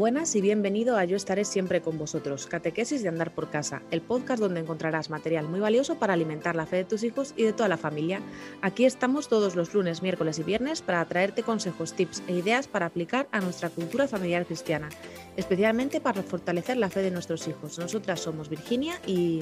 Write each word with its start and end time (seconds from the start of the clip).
Buenas 0.00 0.34
y 0.34 0.40
bienvenido 0.40 0.96
a 0.96 1.04
Yo 1.04 1.14
estaré 1.14 1.44
siempre 1.44 1.82
con 1.82 1.98
vosotros, 1.98 2.46
Catequesis 2.46 3.02
de 3.02 3.10
Andar 3.10 3.34
por 3.34 3.50
Casa, 3.50 3.82
el 3.90 4.00
podcast 4.00 4.40
donde 4.40 4.60
encontrarás 4.60 5.10
material 5.10 5.46
muy 5.46 5.60
valioso 5.60 5.98
para 5.98 6.14
alimentar 6.14 6.56
la 6.56 6.64
fe 6.64 6.76
de 6.76 6.84
tus 6.84 7.04
hijos 7.04 7.34
y 7.36 7.42
de 7.42 7.52
toda 7.52 7.68
la 7.68 7.76
familia. 7.76 8.22
Aquí 8.62 8.86
estamos 8.86 9.28
todos 9.28 9.56
los 9.56 9.74
lunes, 9.74 10.00
miércoles 10.00 10.38
y 10.38 10.42
viernes 10.42 10.80
para 10.80 11.04
traerte 11.04 11.42
consejos, 11.42 11.92
tips 11.92 12.22
e 12.28 12.32
ideas 12.32 12.66
para 12.66 12.86
aplicar 12.86 13.28
a 13.30 13.42
nuestra 13.42 13.68
cultura 13.68 14.08
familiar 14.08 14.46
cristiana, 14.46 14.88
especialmente 15.36 16.00
para 16.00 16.22
fortalecer 16.22 16.78
la 16.78 16.88
fe 16.88 17.02
de 17.02 17.10
nuestros 17.10 17.46
hijos. 17.46 17.78
Nosotras 17.78 18.20
somos 18.20 18.48
Virginia 18.48 18.94
y... 19.06 19.40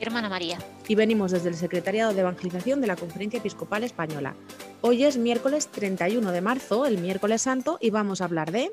Hermana 0.00 0.28
María. 0.28 0.58
Y 0.88 0.96
venimos 0.96 1.30
desde 1.30 1.50
el 1.50 1.54
Secretariado 1.54 2.12
de 2.12 2.20
Evangelización 2.20 2.80
de 2.80 2.88
la 2.88 2.96
Conferencia 2.96 3.38
Episcopal 3.38 3.84
Española. 3.84 4.34
Hoy 4.80 5.04
es 5.04 5.18
miércoles 5.18 5.68
31 5.68 6.32
de 6.32 6.40
marzo, 6.40 6.84
el 6.84 6.98
miércoles 6.98 7.42
santo, 7.42 7.78
y 7.80 7.90
vamos 7.90 8.20
a 8.20 8.24
hablar 8.24 8.50
de... 8.50 8.72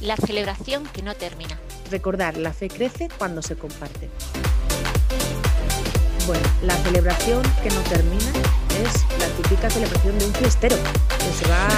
La 0.00 0.16
celebración 0.16 0.84
que 0.92 1.02
no 1.02 1.14
termina. 1.14 1.58
Recordar, 1.90 2.36
la 2.36 2.52
fe 2.52 2.68
crece 2.68 3.08
cuando 3.16 3.42
se 3.42 3.56
comparte. 3.56 4.10
Bueno, 6.26 6.44
la 6.62 6.74
celebración 6.76 7.42
que 7.62 7.70
no 7.70 7.80
termina 7.82 8.32
es 8.82 9.04
la 9.18 9.26
típica 9.36 9.70
celebración 9.70 10.18
de 10.18 10.26
un 10.26 10.34
fiestero, 10.34 10.76
que 10.76 11.32
se 11.32 11.48
va, 11.48 11.68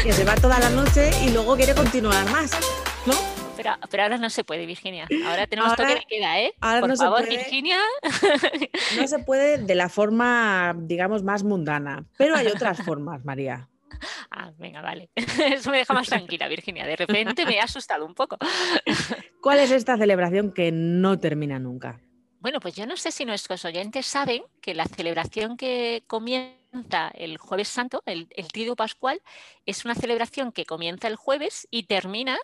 que 0.02 0.12
se 0.12 0.24
va 0.24 0.34
toda 0.36 0.58
la 0.58 0.70
noche 0.70 1.10
y 1.24 1.30
luego 1.30 1.56
quiere 1.56 1.74
continuar 1.74 2.28
más, 2.30 2.52
¿no? 3.06 3.14
Pero, 3.56 3.72
pero, 3.90 4.02
ahora 4.04 4.18
no 4.18 4.30
se 4.30 4.44
puede, 4.44 4.66
Virginia. 4.66 5.08
Ahora 5.26 5.46
tenemos 5.46 5.74
toque 5.76 5.94
de 5.94 6.04
queda, 6.08 6.40
¿eh? 6.40 6.54
Ahora 6.60 6.80
Por 6.80 6.90
no 6.90 6.96
favor, 6.96 7.20
se 7.20 7.26
puede, 7.26 7.38
Virginia. 7.38 7.78
No 8.96 9.08
se 9.08 9.18
puede 9.20 9.58
de 9.58 9.74
la 9.74 9.88
forma, 9.88 10.74
digamos, 10.78 11.22
más 11.22 11.42
mundana. 11.42 12.04
Pero 12.16 12.36
hay 12.36 12.46
otras 12.48 12.82
formas, 12.84 13.24
María. 13.24 13.68
Ah, 14.30 14.52
venga, 14.58 14.80
vale. 14.82 15.10
Eso 15.16 15.70
me 15.70 15.78
deja 15.78 15.94
más 15.94 16.08
tranquila, 16.08 16.48
Virginia. 16.48 16.86
De 16.86 16.96
repente 16.96 17.44
me 17.46 17.56
he 17.56 17.60
asustado 17.60 18.04
un 18.04 18.14
poco. 18.14 18.36
¿Cuál 19.42 19.60
es 19.60 19.70
esta 19.70 19.96
celebración 19.96 20.52
que 20.52 20.72
no 20.72 21.18
termina 21.18 21.58
nunca? 21.58 22.00
Bueno, 22.40 22.60
pues 22.60 22.74
yo 22.76 22.86
no 22.86 22.96
sé 22.96 23.10
si 23.10 23.24
nuestros 23.24 23.64
oyentes 23.64 24.06
saben 24.06 24.42
que 24.60 24.74
la 24.74 24.84
celebración 24.86 25.56
que 25.56 26.04
comienza 26.06 27.08
el 27.14 27.38
jueves 27.38 27.68
santo, 27.68 28.02
el, 28.06 28.28
el 28.36 28.48
Triduo 28.48 28.76
Pascual, 28.76 29.20
es 29.64 29.84
una 29.84 29.94
celebración 29.94 30.52
que 30.52 30.64
comienza 30.66 31.08
el 31.08 31.16
jueves 31.16 31.66
y 31.70 31.84
termina 31.84 32.38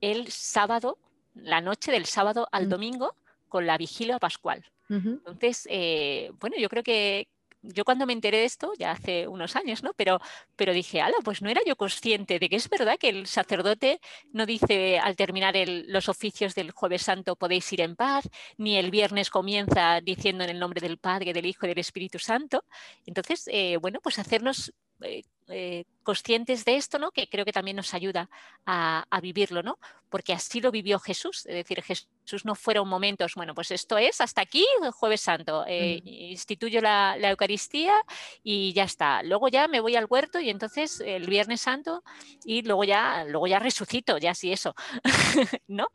el 0.00 0.30
sábado, 0.30 0.98
la 1.34 1.60
noche 1.60 1.92
del 1.92 2.06
sábado 2.06 2.48
al 2.52 2.66
Mm. 2.66 2.70
domingo, 2.70 3.14
con 3.48 3.66
la 3.66 3.78
vigilia 3.78 4.18
pascual. 4.18 4.64
Entonces, 4.88 5.66
eh, 5.70 6.30
bueno, 6.38 6.56
yo 6.58 6.68
creo 6.68 6.82
que 6.82 7.28
yo 7.72 7.84
cuando 7.84 8.06
me 8.06 8.12
enteré 8.12 8.38
de 8.38 8.44
esto, 8.44 8.72
ya 8.78 8.92
hace 8.92 9.28
unos 9.28 9.56
años, 9.56 9.82
¿no? 9.82 9.92
Pero, 9.94 10.20
pero 10.56 10.72
dije, 10.72 11.00
ala, 11.00 11.16
pues 11.24 11.42
no 11.42 11.50
era 11.50 11.60
yo 11.66 11.76
consciente 11.76 12.38
de 12.38 12.48
que 12.48 12.56
es 12.56 12.68
verdad 12.68 12.98
que 12.98 13.08
el 13.08 13.26
sacerdote 13.26 14.00
no 14.32 14.46
dice 14.46 14.98
al 14.98 15.16
terminar 15.16 15.56
el- 15.56 15.86
los 15.92 16.08
oficios 16.08 16.54
del 16.54 16.70
jueves 16.72 17.02
santo 17.02 17.36
podéis 17.36 17.72
ir 17.72 17.80
en 17.80 17.96
paz, 17.96 18.28
ni 18.56 18.76
el 18.76 18.90
viernes 18.90 19.30
comienza 19.30 20.00
diciendo 20.00 20.44
en 20.44 20.50
el 20.50 20.58
nombre 20.58 20.80
del 20.80 20.98
Padre, 20.98 21.32
del 21.32 21.46
Hijo 21.46 21.66
y 21.66 21.68
del 21.70 21.78
Espíritu 21.78 22.18
Santo. 22.18 22.64
Entonces, 23.04 23.48
eh, 23.52 23.76
bueno, 23.78 24.00
pues 24.02 24.18
hacernos 24.18 24.72
eh, 25.02 25.22
eh, 25.48 25.84
conscientes 26.02 26.64
de 26.64 26.76
esto, 26.76 26.98
¿no? 26.98 27.10
Que 27.10 27.28
creo 27.28 27.44
que 27.44 27.52
también 27.52 27.76
nos 27.76 27.94
ayuda 27.94 28.28
a, 28.64 29.04
a 29.10 29.20
vivirlo, 29.20 29.62
¿no? 29.62 29.78
Porque 30.08 30.32
así 30.32 30.60
lo 30.60 30.70
vivió 30.70 30.98
Jesús. 30.98 31.46
Es 31.46 31.54
decir, 31.54 31.82
Jesús 31.82 32.44
no 32.44 32.54
fueron 32.54 32.88
momentos, 32.88 33.34
bueno, 33.34 33.54
pues 33.54 33.70
esto 33.70 33.98
es 33.98 34.20
hasta 34.20 34.40
aquí 34.42 34.64
jueves 34.92 35.20
santo, 35.20 35.64
eh, 35.66 36.00
Ujú. 36.00 36.08
instituyo 36.08 36.80
la, 36.80 37.16
la 37.18 37.30
Eucaristía 37.30 37.94
y 38.42 38.72
ya 38.72 38.84
está. 38.84 39.22
Luego 39.22 39.48
ya 39.48 39.68
me 39.68 39.80
voy 39.80 39.96
al 39.96 40.06
huerto 40.08 40.40
y 40.40 40.50
entonces 40.50 41.00
el 41.00 41.26
viernes 41.26 41.60
santo 41.60 42.02
y 42.44 42.62
luego 42.62 42.84
ya, 42.84 43.24
luego 43.24 43.46
ya 43.46 43.58
resucito, 43.58 44.18
ya 44.18 44.34
sí 44.34 44.52
eso, 44.52 44.74
¿no? 45.66 45.88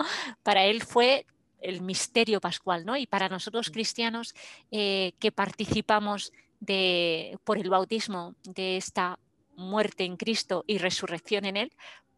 Para 0.44 0.66
él 0.66 0.82
fue 0.84 1.26
el 1.62 1.82
misterio 1.82 2.42
pascual, 2.42 2.86
¿no? 2.86 2.98
Y 2.98 3.08
para 3.08 3.30
nosotros 3.30 3.70
cristianos 3.70 4.34
eh, 4.72 5.14
que 5.20 5.32
participamos 5.32 6.32
de, 6.60 7.38
por 7.44 7.58
el 7.58 7.70
bautismo 7.70 8.36
de 8.44 8.78
esta 8.78 9.20
muerte 9.56 10.04
en 10.04 10.18
Cristo 10.18 10.64
y 10.68 10.78
resurrección 10.78 11.46
en 11.46 11.58
Él, 11.58 11.72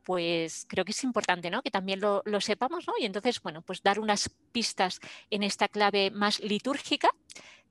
pues 0.03 0.65
creo 0.67 0.85
que 0.85 0.91
es 0.91 1.03
importante, 1.03 1.49
¿no? 1.49 1.61
Que 1.61 1.71
también 1.71 1.99
lo, 1.99 2.23
sepamos, 2.41 2.87
¿no? 2.87 2.93
Y 2.99 3.05
entonces, 3.05 3.41
bueno, 3.41 3.61
pues 3.61 3.81
dar 3.81 3.99
unas 3.99 4.29
pistas 4.51 4.99
en 5.29 5.43
esta 5.43 5.67
clave 5.67 6.11
más 6.11 6.39
litúrgica 6.41 7.09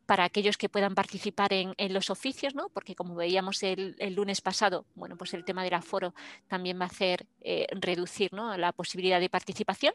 para 0.07 0.25
aquellos 0.25 0.57
que 0.57 0.69
puedan 0.69 0.95
participar 0.95 1.53
en, 1.53 1.75
los 1.93 2.11
oficios, 2.11 2.55
¿no? 2.55 2.69
Porque 2.71 2.95
como 2.95 3.15
veíamos 3.15 3.63
el, 3.63 3.95
el 3.99 4.15
lunes 4.15 4.41
pasado, 4.41 4.87
bueno, 4.95 5.17
pues 5.17 5.33
el 5.35 5.45
tema 5.45 5.63
del 5.63 5.75
aforo 5.75 6.15
también 6.49 6.79
va 6.81 6.85
a 6.85 6.89
hacer 6.89 7.27
eh, 7.41 7.67
reducir 7.71 8.33
¿no? 8.33 8.57
la 8.57 8.73
posibilidad 8.73 9.21
de 9.21 9.31
participación, 9.31 9.95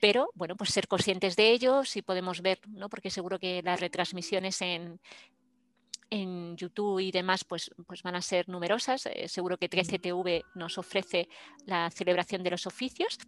pero 0.00 0.30
bueno, 0.34 0.56
pues 0.56 0.70
ser 0.70 0.88
conscientes 0.88 1.36
de 1.36 1.50
ello, 1.50 1.84
si 1.84 2.02
podemos 2.02 2.40
ver, 2.40 2.60
¿no? 2.68 2.88
Porque 2.88 3.10
seguro 3.10 3.38
que 3.38 3.62
las 3.62 3.80
retransmisiones 3.80 4.60
en, 4.60 5.00
en 6.12 6.58
YouTube 6.58 7.00
y 7.00 7.10
demás 7.10 7.42
pues, 7.42 7.70
pues 7.86 8.02
van 8.02 8.14
a 8.14 8.20
ser 8.20 8.46
numerosas. 8.48 9.06
Eh, 9.06 9.28
seguro 9.28 9.56
que 9.56 9.70
13TV 9.70 10.44
nos 10.54 10.76
ofrece 10.76 11.28
la 11.64 11.90
celebración 11.90 12.42
de 12.42 12.50
los 12.50 12.66
oficios. 12.66 13.18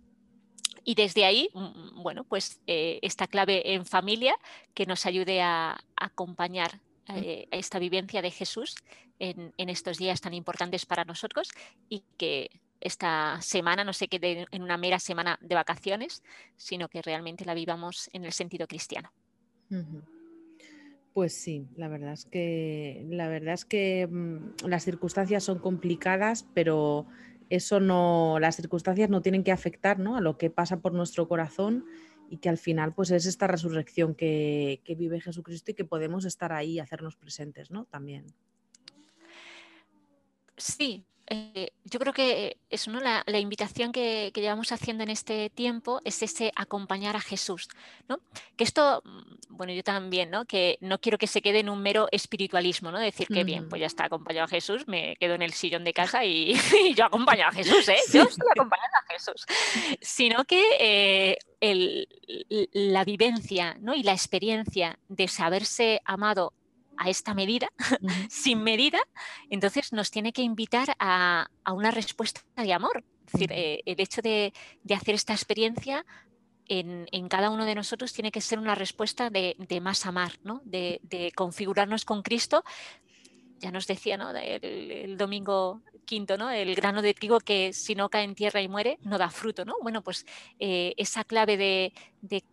Y 0.84 0.94
desde 0.94 1.24
ahí, 1.24 1.48
mm, 1.54 2.02
bueno, 2.02 2.24
pues 2.24 2.60
eh, 2.66 2.98
esta 3.00 3.26
clave 3.26 3.72
en 3.72 3.86
familia 3.86 4.36
que 4.74 4.84
nos 4.84 5.06
ayude 5.06 5.40
a, 5.40 5.70
a 5.72 5.78
acompañar 5.96 6.78
eh, 7.08 7.48
a 7.50 7.56
esta 7.56 7.78
vivencia 7.78 8.20
de 8.20 8.30
Jesús 8.30 8.74
en, 9.18 9.54
en, 9.56 9.68
estos 9.70 9.96
días 9.96 10.20
tan 10.20 10.34
importantes 10.34 10.84
para 10.84 11.04
nosotros 11.04 11.48
y 11.88 12.02
que 12.18 12.50
esta 12.80 13.40
semana 13.40 13.82
no 13.84 13.94
se 13.94 14.08
quede 14.08 14.46
en 14.50 14.62
una 14.62 14.76
mera 14.76 14.98
semana 14.98 15.38
de 15.40 15.54
vacaciones, 15.54 16.22
sino 16.58 16.88
que 16.88 17.00
realmente 17.00 17.46
la 17.46 17.54
vivamos 17.54 18.10
en 18.12 18.26
el 18.26 18.32
sentido 18.32 18.66
cristiano. 18.66 19.10
Uh 19.70 19.76
-huh. 19.76 20.13
Pues 21.14 21.32
sí, 21.32 21.68
la 21.76 21.86
verdad 21.86 22.12
es 22.12 22.24
que 22.24 23.06
la 23.08 23.28
verdad 23.28 23.54
es 23.54 23.64
que 23.64 24.08
mmm, 24.10 24.66
las 24.66 24.82
circunstancias 24.82 25.44
son 25.44 25.60
complicadas, 25.60 26.44
pero 26.54 27.06
eso 27.50 27.78
no, 27.78 28.38
las 28.40 28.56
circunstancias 28.56 29.08
no 29.10 29.22
tienen 29.22 29.44
que 29.44 29.52
afectar 29.52 30.00
¿no? 30.00 30.16
a 30.16 30.20
lo 30.20 30.36
que 30.38 30.50
pasa 30.50 30.80
por 30.80 30.92
nuestro 30.92 31.28
corazón 31.28 31.84
y 32.30 32.38
que 32.38 32.48
al 32.48 32.58
final 32.58 32.94
pues 32.94 33.12
es 33.12 33.26
esta 33.26 33.46
resurrección 33.46 34.16
que, 34.16 34.82
que 34.84 34.96
vive 34.96 35.20
Jesucristo 35.20 35.70
y 35.70 35.74
que 35.74 35.84
podemos 35.84 36.24
estar 36.24 36.52
ahí 36.52 36.72
y 36.72 36.80
hacernos 36.80 37.14
presentes, 37.14 37.70
¿no? 37.70 37.84
También. 37.84 38.26
Sí, 40.56 41.06
eh, 41.26 41.72
yo 41.84 41.98
creo 41.98 42.12
que 42.12 42.58
eso, 42.68 42.90
¿no? 42.90 43.00
la, 43.00 43.22
la 43.26 43.38
invitación 43.38 43.92
que, 43.92 44.30
que, 44.34 44.40
llevamos 44.40 44.72
haciendo 44.72 45.02
en 45.02 45.10
este 45.10 45.48
tiempo 45.50 46.00
es 46.04 46.22
ese 46.22 46.52
acompañar 46.54 47.16
a 47.16 47.20
Jesús, 47.20 47.68
¿no? 48.08 48.20
Que 48.56 48.64
esto, 48.64 49.02
mm, 49.04 49.34
bueno, 49.48 49.72
yo 49.72 49.82
también, 49.82 50.30
¿no? 50.30 50.44
Que 50.44 50.76
no 50.80 51.00
quiero 51.00 51.16
que 51.16 51.26
se 51.26 51.40
quede 51.40 51.60
en 51.60 51.70
un 51.70 51.82
mero 51.82 52.08
espiritualismo, 52.12 52.90
¿no? 52.90 52.98
Decir 52.98 53.28
que 53.28 53.42
mm. 53.42 53.46
bien, 53.46 53.68
pues 53.68 53.80
ya 53.80 53.86
está 53.86 54.04
acompañado 54.04 54.44
a 54.44 54.48
Jesús, 54.48 54.86
me 54.86 55.16
quedo 55.16 55.34
en 55.34 55.42
el 55.42 55.52
sillón 55.54 55.84
de 55.84 55.94
casa 55.94 56.24
y, 56.24 56.52
y 56.84 56.94
yo 56.94 57.06
acompaño 57.06 57.46
a 57.46 57.52
Jesús, 57.52 57.88
¿eh? 57.88 57.96
Yo 58.12 58.22
estoy 58.22 58.48
acompañando 58.54 58.98
a 58.98 59.12
Jesús. 59.12 59.46
Sino 60.00 60.44
que 60.44 60.62
eh, 60.78 61.38
el, 61.60 62.06
la 62.72 63.04
vivencia, 63.04 63.76
¿no? 63.80 63.94
Y 63.94 64.02
la 64.02 64.12
experiencia 64.12 64.98
de 65.08 65.28
saberse 65.28 66.02
amado 66.04 66.52
a 66.96 67.10
esta 67.10 67.34
medida, 67.34 67.68
uh 68.00 68.06
-huh. 68.06 68.28
sin 68.30 68.62
medida, 68.62 69.00
entonces 69.50 69.92
nos 69.92 70.10
tiene 70.10 70.32
que 70.32 70.42
invitar 70.42 70.94
a, 70.98 71.48
a 71.64 71.72
una 71.72 71.90
respuesta 71.90 72.40
de 72.56 72.72
amor. 72.72 73.04
Es 73.26 73.32
decir, 73.32 73.50
-huh. 73.50 73.56
eh, 73.56 73.82
el 73.86 74.00
hecho 74.00 74.22
de, 74.22 74.52
de, 74.82 74.94
hacer 74.94 75.14
esta 75.14 75.32
experiencia 75.32 76.04
en, 76.66 77.06
en, 77.12 77.28
cada 77.28 77.50
uno 77.50 77.64
de 77.64 77.74
nosotros 77.74 78.12
tiene 78.12 78.30
que 78.30 78.40
ser 78.40 78.58
una 78.58 78.74
respuesta 78.74 79.30
de, 79.30 79.56
de 79.58 79.80
más 79.80 80.06
amar, 80.06 80.32
¿no? 80.42 80.60
de, 80.64 81.00
de, 81.02 81.32
configurarnos 81.32 82.04
con 82.04 82.22
Cristo. 82.22 82.64
Ya 83.58 83.70
nos 83.70 83.86
decía 83.86 84.16
¿no? 84.16 84.30
el, 84.30 84.90
el, 84.90 85.16
domingo 85.16 85.82
quinto, 86.04 86.36
¿no? 86.36 86.50
el 86.50 86.74
grano 86.74 87.02
de 87.02 87.14
trigo 87.14 87.40
que 87.40 87.72
si 87.72 87.94
no 87.94 88.08
cae 88.08 88.24
en 88.24 88.34
tierra 88.34 88.60
y 88.60 88.68
muere, 88.68 88.98
no 89.02 89.18
da 89.18 89.30
fruto. 89.30 89.64
¿no? 89.64 89.74
Bueno, 89.82 90.02
pues 90.02 90.26
eh, 90.58 90.94
esa 90.96 91.24
clave 91.24 91.56
de, 91.56 91.92
de 92.20 92.44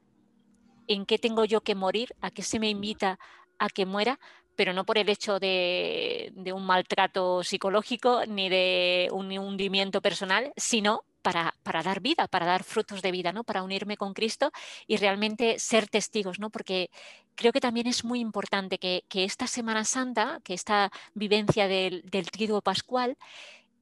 en 0.88 1.06
qué 1.06 1.18
tengo 1.18 1.46
yo 1.46 1.62
que 1.62 1.76
morir, 1.76 2.16
a 2.22 2.32
qué 2.32 2.44
se 2.44 2.60
me 2.60 2.70
invita 2.70 3.20
a 3.62 3.70
que 3.70 3.86
muera, 3.86 4.20
pero 4.56 4.74
no 4.74 4.86
por 4.86 4.98
el 4.98 5.08
hecho 5.08 5.40
de, 5.40 6.32
de, 6.36 6.52
un 6.52 6.66
maltrato 6.66 7.44
psicológico 7.44 8.26
ni 8.28 8.50
de 8.50 9.08
un 9.12 9.32
hundimiento 9.38 10.02
personal, 10.02 10.52
sino 10.58 11.04
para, 11.22 11.54
para, 11.62 11.84
dar 11.84 12.02
vida, 12.02 12.28
para 12.28 12.48
dar 12.48 12.64
frutos 12.64 13.04
de 13.04 13.12
vida, 13.12 13.32
¿no? 13.32 13.44
para 13.44 13.62
unirme 13.62 13.98
con 13.98 14.14
Cristo 14.14 14.52
y 14.88 14.98
realmente 14.98 15.60
ser 15.60 15.88
testigos, 15.88 16.40
¿no? 16.40 16.50
porque 16.50 16.90
creo 17.36 17.52
que 17.52 17.62
también 17.62 17.86
es 17.86 18.04
muy 18.04 18.20
importante 18.20 18.80
que, 18.80 19.04
que 19.08 19.24
esta 19.24 19.46
Semana 19.46 19.86
Santa, 19.86 20.42
que 20.44 20.56
esta 20.56 20.92
vivencia 21.14 21.68
del, 21.68 22.02
del 22.10 22.32
Triduo 22.32 22.62
Pascual, 22.62 23.18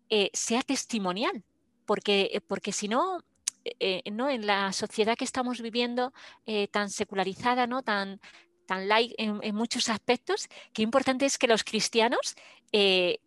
eh, 0.09 0.29
sea 0.33 0.61
testimonial, 0.61 1.43
porque, 1.85 2.43
porque 2.47 2.73
si 2.73 2.89
no, 2.89 3.23
eh, 3.63 4.01
¿no? 4.11 4.29
en 4.29 4.45
la 4.45 4.73
sociedad 4.73 5.15
que 5.15 5.25
estamos 5.25 5.61
viviendo 5.61 6.13
eh, 6.45 6.67
tan 6.67 6.89
secularizada, 6.89 7.65
¿no? 7.65 7.81
tan, 7.81 8.19
tan 8.69 8.87
light 8.87 9.11
en, 9.17 9.39
en, 9.41 9.55
muchos 9.55 9.89
aspectos, 9.89 10.47
qué 10.73 10.83
importante 10.83 11.25
es 11.25 11.37
que 11.37 11.47
los 11.47 11.63
cristianos 11.63 12.35
eh, 12.71 13.19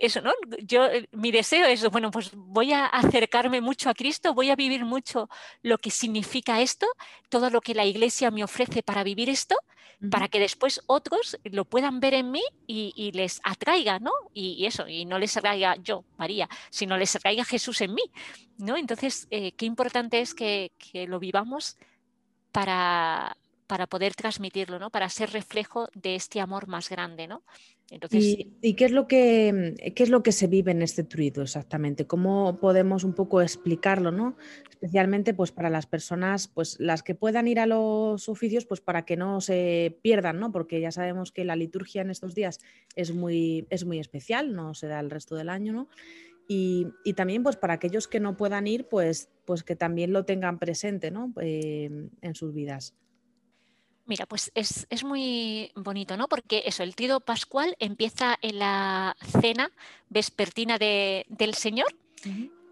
eso, 0.00 0.20
¿no? 0.20 0.32
Yo, 0.62 0.86
eh, 0.86 1.08
mi 1.12 1.30
deseo 1.30 1.66
es, 1.66 1.88
bueno, 1.90 2.10
pues 2.10 2.30
voy 2.34 2.72
a 2.72 2.86
acercarme 2.86 3.60
mucho 3.60 3.90
a 3.90 3.94
Cristo, 3.94 4.34
voy 4.34 4.50
a 4.50 4.56
vivir 4.56 4.84
mucho 4.84 5.28
lo 5.62 5.78
que 5.78 5.90
significa 5.90 6.60
esto, 6.60 6.86
todo 7.28 7.50
lo 7.50 7.60
que 7.60 7.74
la 7.74 7.84
iglesia 7.84 8.30
me 8.30 8.44
ofrece 8.44 8.82
para 8.82 9.02
vivir 9.04 9.28
esto, 9.28 9.56
para 10.10 10.28
que 10.28 10.38
después 10.38 10.80
otros 10.86 11.36
lo 11.42 11.64
puedan 11.64 11.98
ver 11.98 12.14
en 12.14 12.30
mí 12.30 12.42
y, 12.68 13.10
les 13.12 13.40
atraiga, 13.42 13.98
¿no? 13.98 14.12
Y, 14.32 14.64
eso, 14.64 14.86
y 14.86 15.04
no 15.04 15.18
les 15.18 15.36
atraiga 15.36 15.74
yo, 15.82 16.04
María, 16.16 16.48
sino 16.70 16.96
les 16.96 17.16
atraiga 17.16 17.44
Jesús 17.44 17.80
en 17.80 17.94
mí, 17.94 18.04
¿no? 18.58 18.76
Entonces, 18.76 19.26
eh, 19.30 19.52
qué 19.52 19.66
importante 19.66 20.20
es 20.20 20.34
que, 20.34 20.70
que 20.78 21.08
lo 21.08 21.18
vivamos 21.18 21.76
para, 22.52 23.36
para 23.68 23.86
poder 23.86 24.14
transmitirlo, 24.14 24.80
¿no? 24.80 24.90
Para 24.90 25.08
ser 25.10 25.30
reflejo 25.30 25.88
de 25.94 26.16
este 26.16 26.40
amor 26.40 26.66
más 26.66 26.88
grande, 26.88 27.28
¿no? 27.28 27.42
Entonces, 27.90 28.36
¿Y, 28.60 28.74
qué, 28.74 28.84
es 28.86 28.92
lo 28.92 29.06
que, 29.06 29.74
qué 29.94 30.02
es 30.02 30.10
lo 30.10 30.22
que 30.22 30.32
se 30.32 30.46
vive 30.46 30.72
en 30.72 30.82
este 30.82 31.04
truido 31.04 31.42
exactamente? 31.42 32.06
¿Cómo 32.06 32.58
podemos 32.60 33.04
un 33.04 33.14
poco 33.14 33.40
explicarlo, 33.40 34.10
¿no? 34.10 34.36
Especialmente 34.68 35.32
pues 35.32 35.52
para 35.52 35.70
las 35.70 35.86
personas, 35.86 36.48
pues 36.48 36.78
las 36.80 37.02
que 37.02 37.14
puedan 37.14 37.46
ir 37.46 37.60
a 37.60 37.66
los 37.66 38.28
oficios, 38.28 38.66
pues 38.66 38.80
para 38.80 39.04
que 39.04 39.16
no 39.16 39.40
se 39.40 39.98
pierdan, 40.02 40.40
¿no? 40.40 40.50
Porque 40.50 40.80
ya 40.80 40.90
sabemos 40.90 41.30
que 41.30 41.44
la 41.44 41.56
liturgia 41.56 42.02
en 42.02 42.10
estos 42.10 42.34
días 42.34 42.60
es 42.94 43.12
muy, 43.14 43.66
es 43.70 43.84
muy 43.84 43.98
especial, 43.98 44.54
no 44.54 44.74
se 44.74 44.86
da 44.86 45.00
el 45.00 45.10
resto 45.10 45.36
del 45.36 45.48
año, 45.48 45.72
¿no? 45.72 45.88
Y, 46.50 46.86
también 47.14 47.42
pues 47.42 47.56
para 47.56 47.74
aquellos 47.74 48.08
que 48.08 48.20
no 48.20 48.36
puedan 48.36 48.66
ir, 48.66 48.88
pues, 48.88 49.30
pues 49.44 49.62
que 49.62 49.76
también 49.76 50.14
lo 50.14 50.24
tengan 50.24 50.58
presente, 50.58 51.10
¿no? 51.10 51.34
Eh, 51.40 52.08
en 52.22 52.34
sus 52.34 52.54
vidas. 52.54 52.94
Mira, 54.08 54.24
pues 54.24 54.50
es, 54.54 55.04
muy 55.04 55.70
bonito, 55.76 56.16
¿no? 56.16 56.28
Porque 56.28 56.62
eso, 56.64 56.82
el 56.82 56.96
trido 56.96 57.20
pascual 57.20 57.76
empieza 57.78 58.38
en 58.40 58.58
la 58.58 59.14
cena 59.42 59.70
vespertina 60.08 60.78
del 60.78 61.54
Señor, 61.54 61.94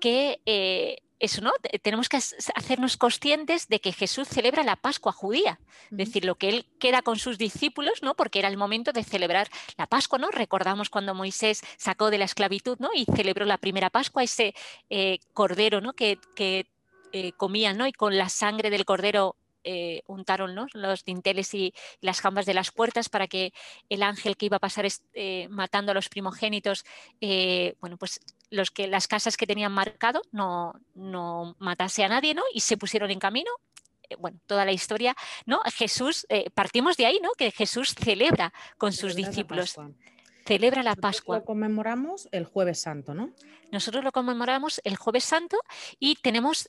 que 0.01 0.41
eh, 0.47 0.97
eso, 1.21 1.43
¿no? 1.43 1.53
Tenemos 1.83 2.09
que 2.09 2.17
hacernos 2.17 2.97
conscientes 2.97 3.69
de 3.69 3.83
que 3.83 3.93
Jesús 3.93 4.29
celebra 4.29 4.65
la 4.65 4.77
Pascua 4.77 5.13
judía, 5.13 5.61
es 5.91 5.97
decir, 5.99 6.25
lo 6.25 6.37
que 6.37 6.49
él 6.49 6.67
queda 6.79 7.03
con 7.03 7.19
sus 7.19 7.37
discípulos, 7.37 8.03
¿no? 8.03 8.15
Porque 8.15 8.39
era 8.39 8.49
el 8.49 8.57
momento 8.57 8.93
de 8.93 9.05
celebrar 9.05 9.49
la 9.77 9.87
Pascua, 9.87 10.19
¿no? 10.19 10.31
Recordamos 10.31 10.89
cuando 10.89 11.15
Moisés 11.15 11.63
sacó 11.77 12.11
de 12.11 12.17
la 12.17 12.25
esclavitud, 12.25 12.79
¿no? 12.79 12.89
Y 12.95 13.05
celebró 13.05 13.45
la 13.45 13.59
primera 13.59 13.91
Pascua, 13.91 14.23
ese 14.23 14.55
eh, 14.89 15.19
cordero, 15.35 15.83
¿no? 15.83 15.93
Que, 15.93 16.19
eh, 17.13 17.33
comían, 17.37 17.77
¿no? 17.77 17.87
Y 17.87 17.93
con 17.93 18.17
la 18.17 18.31
sangre 18.31 18.71
del 18.71 18.87
cordero 18.87 19.37
eh, 19.69 20.03
untaron 20.07 20.55
los 20.55 21.05
dinteles 21.05 21.53
y 21.53 21.75
las 22.01 22.21
jambas 22.21 22.47
de 22.47 22.55
las 22.55 22.71
puertas 22.71 23.09
para 23.09 23.27
que 23.27 23.53
el 23.89 24.05
ángel 24.05 24.37
que 24.37 24.47
iba 24.47 24.59
a 24.59 24.61
pasar 24.61 24.87
eh, 25.13 25.49
matando 25.51 25.91
a 25.91 25.95
los 25.95 26.09
primogénitos, 26.09 26.85
eh, 27.21 27.75
bueno, 27.81 27.97
pues 27.97 28.21
los 28.49 28.71
que, 28.71 28.87
las 28.87 29.09
casas 29.09 29.37
que 29.37 29.45
tenían 29.45 29.73
marcado 29.73 30.23
no, 30.31 30.73
no 30.95 31.57
matase 31.59 32.05
a 32.05 32.09
nadie, 32.09 32.33
¿no? 32.33 32.45
Y 32.55 32.61
se 32.61 32.77
pusieron 32.77 33.11
en 33.11 33.19
camino 33.19 33.51
bueno, 34.21 34.39
toda 34.47 34.65
la 34.65 34.71
historia, 34.71 35.17
¿no? 35.47 35.61
Jesús, 35.75 36.29
partimos 36.55 36.97
de 36.97 37.07
ahí, 37.07 37.19
¿no? 37.21 37.33
Que 37.33 37.51
Jesús 37.51 37.93
celebra 37.93 38.53
con 38.79 38.93
sus 38.93 39.17
discípulos. 39.17 39.75
Celebra 40.47 40.85
la 40.85 40.95
Pascua. 40.95 41.39
Lo 41.39 41.45
conmemoramos 41.45 42.29
el 42.31 42.45
Jueves 42.45 42.79
Santo, 42.79 43.15
¿no? 43.15 43.33
Nosotros 43.73 44.05
lo 44.05 44.13
conmemoramos 44.13 44.81
el 44.85 44.95
Jueves 44.97 45.25
Santo 45.25 45.59
y 45.99 46.15
tenemos 46.23 46.69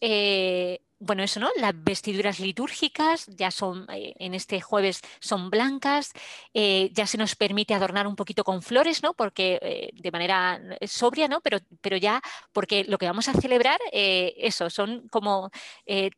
bueno, 1.00 1.22
eso, 1.22 1.40
¿no? 1.40 1.50
Las 1.58 1.74
vestiduras 1.76 2.40
litúrgicas 2.40 3.28
ya 3.28 3.52
son, 3.52 3.86
eh, 3.94 4.14
en 4.18 4.34
este 4.34 4.62
jueves 4.62 5.02
son 5.20 5.52
blancas, 5.52 6.12
eh, 6.56 6.90
ya 6.94 7.06
se 7.06 7.20
nos 7.20 7.36
permite 7.36 7.76
adornar 7.76 8.08
un 8.08 8.16
poquito 8.16 8.44
con 8.44 8.64
flores, 8.64 9.04
¿no? 9.04 9.14
Porque 9.14 9.60
eh, 9.62 9.90
de 9.94 10.12
manera 10.12 10.60
sobria, 10.88 11.28
¿no? 11.28 11.42
Pero, 11.42 11.60
pero 11.82 11.98
ya, 11.98 12.22
porque 12.52 12.84
lo 12.84 12.98
que 12.98 13.06
vamos 13.06 13.28
a 13.28 13.34
celebrar, 13.34 13.80
eso, 13.92 14.70
son 14.70 15.08
como 15.10 15.52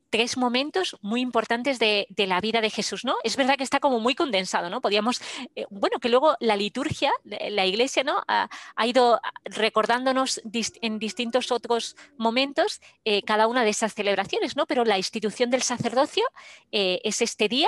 tres 0.10 0.38
momentos 0.38 0.98
muy 1.02 1.22
importantes 1.22 1.80
de, 1.80 2.08
la 2.18 2.42
vida 2.42 2.62
de 2.62 2.70
Jesús, 2.70 3.04
¿no? 3.04 3.16
Es 3.24 3.36
verdad 3.36 3.56
que 3.58 3.64
está 3.64 3.80
como 3.80 4.00
muy 4.00 4.16
condensado, 4.16 4.70
¿no? 4.70 4.82
Podíamos, 4.82 5.22
bueno, 5.70 6.00
que 6.00 6.10
luego 6.10 6.36
la 6.40 6.56
liturgia, 6.56 7.12
la 7.24 7.66
iglesia, 7.66 8.04
¿no? 8.04 8.24
Ha 8.28 8.88
ido 8.88 9.20
recordándonos 9.46 10.42
en 10.82 11.00
distintos 11.00 11.52
otros 11.52 11.96
momentos 12.18 12.82
cada 13.26 13.48
una 13.48 13.64
de 13.64 13.72
esas 13.72 13.94
celebraciones, 13.94 14.56
¿no? 14.56 14.66
Pero 14.70 14.86
la 14.86 14.98
institución 14.98 15.50
del 15.50 15.64
sacerdocio 15.64 16.24
eh, 16.72 17.02
es 17.04 17.22
este 17.24 17.50
día. 17.50 17.68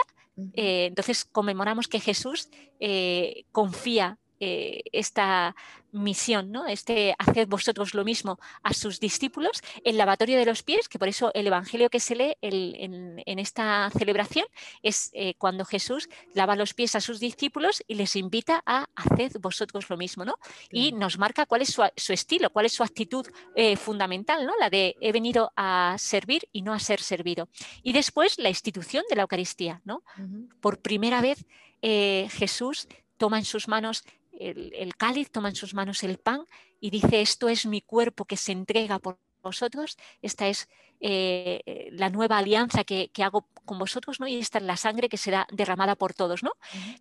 Eh, 0.53 0.86
entonces 0.86 1.25
conmemoramos 1.25 1.88
que 1.88 2.00
Jesús 2.00 2.50
eh, 4.44 4.82
esta 4.92 5.56
misión, 5.92 6.52
¿no? 6.52 6.66
Este 6.66 7.14
haced 7.20 7.48
vosotros 7.48 7.94
lo 7.94 8.04
mismo 8.04 8.40
a 8.64 8.74
sus 8.74 9.00
discípulos, 9.00 9.62
el 9.84 9.98
lavatorio 9.98 10.38
de 10.40 10.46
los 10.46 10.64
pies, 10.64 10.90
que 10.90 10.98
por 10.98 11.08
eso 11.08 11.32
el 11.36 11.46
evangelio 11.46 11.90
que 11.92 12.00
se 12.00 12.16
lee 12.16 12.36
en, 12.42 13.40
esta 13.40 13.92
celebración 13.96 14.46
es 14.82 15.12
eh, 15.14 15.36
cuando 15.38 15.64
Jesús 15.64 16.10
lava 16.34 16.56
los 16.56 16.74
pies 16.74 16.96
a 16.96 17.02
sus 17.02 17.20
discípulos 17.20 17.84
y 17.88 17.96
les 17.96 18.16
invita 18.16 18.64
a 18.66 18.88
haced 18.96 19.34
vosotros 19.40 19.90
lo 19.90 19.98
mismo, 19.98 20.26
¿no? 20.26 20.36
Y 20.72 20.92
nos 20.92 21.20
marca 21.20 21.46
cuál 21.46 21.62
es 21.62 21.70
su, 21.96 22.14
estilo, 22.14 22.50
cuál 22.50 22.66
es 22.66 22.74
su 22.74 22.84
actitud 22.84 23.28
eh, 23.56 23.76
fundamental, 23.76 24.46
¿no? 24.48 24.54
La 24.60 24.72
de 24.72 24.96
he 25.02 25.12
venido 25.12 25.52
a 25.56 25.96
servir 26.00 26.48
y 26.52 26.64
no 26.64 26.74
a 26.74 26.80
ser 26.80 27.00
servido. 27.00 27.48
Y 27.84 27.94
después 27.94 28.40
la 28.40 28.50
institución 28.50 29.04
de 29.08 29.16
la 29.16 29.22
Eucaristía, 29.22 29.82
¿no? 29.86 30.04
Por 30.62 30.80
primera 30.80 31.22
vez 31.22 31.46
eh, 31.82 32.28
Jesús 32.32 32.88
toma 33.18 33.38
en 33.38 33.46
sus 33.46 33.68
manos 33.68 34.04
el, 34.42 34.96
cáliz, 34.96 35.30
toma 35.32 35.50
en 35.50 35.56
sus 35.56 35.74
manos 35.74 36.04
el 36.04 36.18
pan 36.18 36.46
y 36.80 36.90
dice, 36.90 37.22
esto 37.22 37.50
es 37.50 37.66
mi 37.66 37.82
cuerpo 37.82 38.26
que 38.26 38.38
se 38.38 38.52
entrega 38.52 39.00
por 39.00 39.20
vosotros, 39.42 39.98
esta 40.22 40.48
es 40.48 40.70
eh, 41.00 41.90
la 41.94 42.10
nueva 42.10 42.38
alianza 42.38 42.84
que, 42.84 43.10
hago 43.24 43.48
con 43.66 43.80
vosotros, 43.80 44.20
¿no? 44.20 44.28
Y 44.28 44.38
esta 44.38 44.60
es 44.60 44.64
la 44.64 44.78
sangre 44.78 45.10
que 45.10 45.18
será 45.18 45.48
derramada 45.52 45.96
por 45.96 46.14
todos, 46.14 46.44
¿no? 46.44 46.52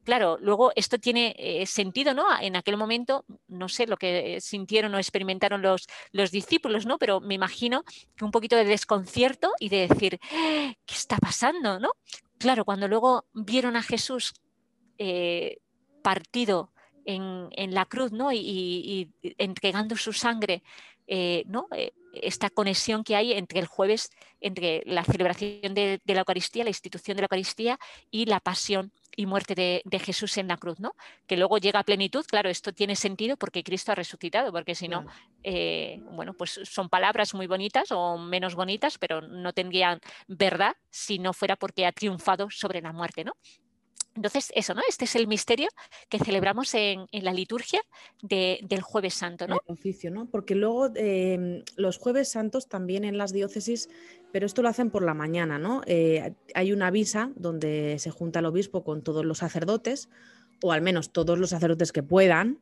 Claro, 0.04 0.38
luego 0.40 0.72
esto 0.74 0.98
tiene 0.98 1.34
eh, 1.38 1.66
sentido, 1.66 2.14
¿no? 2.14 2.24
En 2.40 2.56
aquel 2.56 2.78
momento, 2.78 3.26
no 3.48 3.68
sé 3.68 3.86
lo 3.86 3.98
que 3.98 4.40
sintieron 4.40 4.94
o 4.94 4.98
experimentaron 4.98 5.60
los, 5.60 5.86
los 6.12 6.30
discípulos, 6.30 6.86
¿no? 6.86 6.98
Pero 6.98 7.20
me 7.20 7.34
imagino 7.34 7.84
que 8.16 8.24
un 8.24 8.30
poquito 8.30 8.56
de 8.56 8.64
desconcierto 8.64 9.52
y 9.58 9.68
de 9.68 9.88
decir, 9.88 10.18
¿qué 10.30 10.94
está 10.94 11.18
pasando, 11.18 11.78
no? 11.78 11.90
Claro, 12.38 12.64
cuando 12.64 12.88
luego 12.88 13.26
vieron 13.34 13.76
a 13.76 13.82
Jesús 13.82 14.32
eh, 14.96 15.58
partido 16.02 16.72
en, 17.04 17.74
la 17.74 17.86
cruz 17.86 18.12
¿no? 18.12 18.32
y, 18.32 19.10
entregando 19.38 19.96
su 19.96 20.12
sangre, 20.12 20.62
eh, 21.06 21.44
¿no? 21.46 21.66
Eh, 21.74 21.92
esta 22.12 22.50
conexión 22.50 23.04
que 23.04 23.16
hay 23.16 23.32
entre 23.32 23.60
el 23.60 23.66
jueves, 23.66 24.10
entre 24.40 24.82
la 24.86 25.04
celebración 25.04 25.74
de, 25.74 26.00
la 26.04 26.20
Eucaristía, 26.20 26.64
la 26.64 26.70
institución 26.70 27.16
de 27.16 27.22
la 27.22 27.26
Eucaristía 27.26 27.78
y 28.10 28.26
la 28.26 28.40
pasión 28.40 28.92
y 29.16 29.26
muerte 29.26 29.54
de, 29.54 29.98
Jesús 29.98 30.38
en 30.38 30.48
la 30.48 30.56
cruz, 30.56 30.80
¿no? 30.80 30.94
Que 31.26 31.36
luego 31.36 31.58
llega 31.58 31.80
a 31.80 31.84
plenitud, 31.84 32.24
claro, 32.26 32.48
esto 32.48 32.72
tiene 32.72 32.96
sentido 32.96 33.36
porque 33.36 33.62
Cristo 33.62 33.92
ha 33.92 33.94
resucitado, 33.94 34.52
porque 34.52 34.74
si 34.74 34.88
no, 34.88 35.06
eh, 35.42 36.00
bueno, 36.12 36.34
pues 36.34 36.60
son 36.64 36.88
palabras 36.88 37.34
muy 37.34 37.46
bonitas 37.46 37.90
o 37.90 38.16
menos 38.18 38.54
bonitas, 38.54 38.98
pero 38.98 39.20
no 39.20 39.52
tendrían 39.52 40.00
verdad 40.26 40.76
si 40.90 41.18
no 41.18 41.32
fuera 41.32 41.56
porque 41.56 41.86
ha 41.86 41.92
triunfado 41.92 42.50
sobre 42.50 42.80
la 42.80 42.92
muerte, 42.92 43.24
¿no? 43.24 43.34
Entonces, 44.16 44.52
eso, 44.56 44.74
¿no? 44.74 44.82
Este 44.88 45.04
es 45.04 45.14
el 45.14 45.28
misterio 45.28 45.68
que 46.08 46.18
celebramos 46.18 46.74
en, 46.74 47.06
la 47.12 47.32
liturgia 47.32 47.80
del 48.22 48.82
Jueves 48.82 49.14
Santo, 49.14 49.46
¿no? 49.46 49.60
El 49.66 49.72
oficio, 49.72 50.10
¿no? 50.10 50.26
Porque 50.26 50.54
luego 50.54 50.90
em, 50.96 51.62
los 51.76 51.98
Jueves 51.98 52.30
Santos 52.30 52.68
también 52.68 53.04
en 53.04 53.18
las 53.18 53.32
diócesis, 53.32 53.88
pero 54.32 54.46
esto 54.46 54.62
lo 54.62 54.68
hacen 54.68 54.90
por 54.90 55.04
la 55.04 55.14
mañana, 55.14 55.58
¿no? 55.58 55.82
Eh, 55.86 56.34
hay 56.54 56.72
una 56.72 56.90
visa 56.90 57.30
donde 57.36 57.98
se 57.98 58.10
junta 58.10 58.40
el 58.40 58.46
obispo 58.46 58.82
con 58.82 59.02
todos 59.02 59.24
los 59.24 59.38
sacerdotes, 59.38 60.08
o 60.62 60.72
al 60.72 60.82
menos 60.82 61.12
todos 61.12 61.38
los 61.38 61.50
sacerdotes 61.50 61.92
que 61.92 62.02
puedan, 62.02 62.58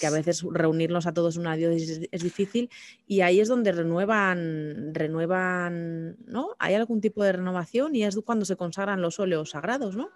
que, 0.00 0.06
a 0.06 0.10
veces 0.10 0.42
reunirlos 0.50 1.06
a 1.06 1.14
todos 1.14 1.36
en 1.36 1.42
una 1.42 1.56
diócesis 1.56 2.08
es, 2.10 2.22
difícil, 2.22 2.70
y 3.06 3.20
ahí 3.20 3.40
es 3.40 3.48
donde 3.48 3.70
renuevan, 3.72 4.94
renuevan, 4.94 6.16
¿no? 6.26 6.50
Hay 6.58 6.74
algún 6.74 7.00
tipo 7.00 7.22
de 7.22 7.32
renovación 7.32 7.94
y 7.94 8.04
es 8.04 8.18
cuando 8.24 8.44
se 8.44 8.56
consagran 8.56 9.00
los 9.00 9.20
óleos 9.20 9.50
sagrados, 9.50 9.96
¿no? 9.96 10.10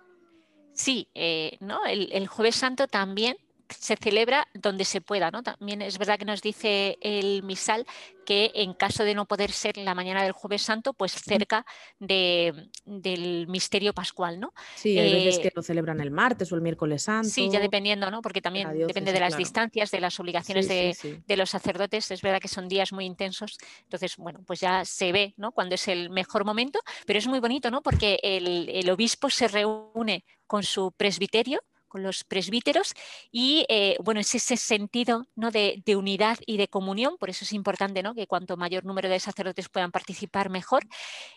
Sí, 0.80 1.08
eh, 1.14 1.58
¿no? 1.60 1.84
El, 1.84 2.26
Jueves 2.26 2.56
Santo 2.56 2.88
también 2.88 3.36
se 3.78 3.96
celebra 3.96 4.46
donde 4.54 4.84
se 4.84 5.00
pueda, 5.00 5.30
¿no? 5.30 5.42
También 5.42 5.82
es 5.82 5.98
verdad 5.98 6.18
que 6.18 6.24
nos 6.24 6.42
dice 6.42 6.98
el 7.00 7.42
misal 7.42 7.86
que 8.24 8.52
en 8.54 8.74
caso 8.74 9.04
de 9.04 9.14
no 9.14 9.26
poder 9.26 9.50
ser 9.50 9.76
la 9.76 9.94
mañana 9.94 10.22
del 10.22 10.32
Jueves 10.32 10.62
Santo, 10.62 10.92
pues 10.92 11.12
cerca 11.12 11.66
del 11.98 13.46
misterio 13.48 13.92
pascual, 13.92 14.38
¿no? 14.38 14.52
Sí, 14.76 14.98
hay 14.98 15.24
veces 15.24 15.40
que 15.40 15.48
eh, 15.48 15.52
lo 15.54 15.62
celebran 15.62 16.00
el 16.00 16.10
martes 16.10 16.52
o 16.52 16.54
el 16.54 16.60
miércoles 16.60 17.02
santo. 17.02 17.28
Sí, 17.28 17.48
ya 17.50 17.60
dependiendo, 17.60 18.10
¿no? 18.10 18.22
Porque 18.22 18.40
también 18.40 18.72
depende 18.86 19.12
de 19.12 19.20
las 19.20 19.36
distancias, 19.36 19.90
de 19.90 20.00
las 20.00 20.18
obligaciones 20.20 20.68
de, 20.68 21.36
los 21.36 21.50
sacerdotes. 21.50 22.10
Es 22.10 22.22
verdad 22.22 22.40
que 22.40 22.48
son 22.48 22.68
días 22.68 22.92
muy 22.92 23.04
intensos. 23.04 23.58
Entonces, 23.82 24.16
bueno, 24.16 24.40
pues 24.46 24.60
ya 24.60 24.84
se 24.84 25.12
ve, 25.12 25.34
¿no? 25.36 25.52
Cuando 25.52 25.74
es 25.74 25.88
el 25.88 26.10
mejor 26.10 26.44
momento, 26.44 26.80
pero 27.06 27.18
es 27.18 27.26
muy 27.26 27.40
bonito, 27.40 27.70
¿no? 27.70 27.82
Porque 27.82 28.20
el 28.22 28.90
obispo 28.90 29.30
se 29.30 29.48
reúne 29.48 30.24
con 30.46 30.64
su 30.64 30.90
presbiterio, 30.90 31.60
con 31.90 32.02
los 32.02 32.24
presbíteros 32.24 32.94
y 33.30 33.66
eh, 33.68 33.96
bueno, 34.02 34.20
es 34.20 34.34
ese 34.34 34.56
sentido 34.56 35.26
¿no? 35.34 35.50
de, 35.50 35.82
unidad 35.94 36.38
y 36.46 36.56
de 36.56 36.68
comunión, 36.68 37.16
por 37.18 37.28
eso 37.28 37.44
es 37.44 37.52
importante 37.52 38.02
¿no? 38.02 38.14
que 38.14 38.26
cuanto 38.26 38.56
mayor 38.56 38.86
número 38.86 39.10
de 39.10 39.20
sacerdotes 39.20 39.68
puedan 39.68 39.90
participar 39.90 40.48
mejor 40.48 40.86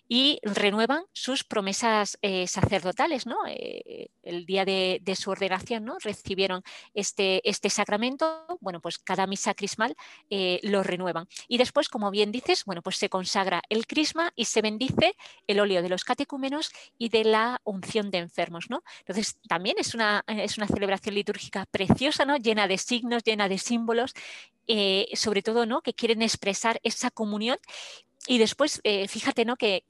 y 0.07 0.39
renuevan 0.43 1.03
sus 1.11 1.43
promesas 1.43 2.17
eh, 2.21 2.47
sacerdotales. 2.47 3.25
¿no? 3.25 3.37
Eh, 3.47 4.07
el 4.21 4.45
día 4.45 4.63
de, 4.63 5.01
su 5.19 5.31
ordenación 5.31 5.85
¿no? 5.85 5.97
recibieron 5.99 6.61
este, 6.93 7.41
este 7.49 7.69
sacramento, 7.69 8.45
bueno, 8.61 8.79
pues 8.79 8.99
cada 8.99 9.27
misa 9.27 9.53
crismal 9.53 9.95
lo 10.61 10.83
renuevan. 10.83 11.27
Y 11.47 11.57
después, 11.57 11.89
como 11.89 12.11
bien 12.11 12.31
dices, 12.31 12.63
bueno, 12.65 12.81
pues 12.81 12.97
se 12.97 13.09
consagra 13.09 13.61
el 13.69 13.87
crisma 13.87 14.31
y 14.35 14.45
se 14.45 14.61
bendice 14.61 15.15
el 15.47 15.59
óleo 15.59 15.81
de 15.81 15.89
los 15.89 16.03
catecúmenos 16.03 16.71
y 16.97 17.09
de 17.09 17.23
la 17.23 17.59
unción 17.63 18.11
de 18.11 18.19
enfermos. 18.19 18.69
¿no? 18.69 18.83
Entonces, 18.99 19.39
también 19.47 19.77
es 19.79 19.95
una 19.95 20.23
es 20.43 20.57
una 20.57 20.67
celebración 20.67 21.15
litúrgica 21.15 21.65
preciosa, 21.65 22.25
¿no? 22.25 22.37
llena 22.37 22.67
de 22.67 22.77
signos, 22.77 23.23
llena 23.23 23.49
de 23.49 23.57
símbolos, 23.57 24.13
eh, 24.67 25.07
sobre 25.13 25.41
todo 25.41 25.65
¿no? 25.65 25.81
que 25.81 25.93
quieren 25.93 26.21
expresar 26.21 26.79
esa 26.83 27.11
comunión. 27.11 27.57
Y 28.25 28.37
después, 28.37 28.79
eh, 28.83 29.07
fíjate 29.09 29.43
¿no? 29.43 29.57
que, 29.57 29.83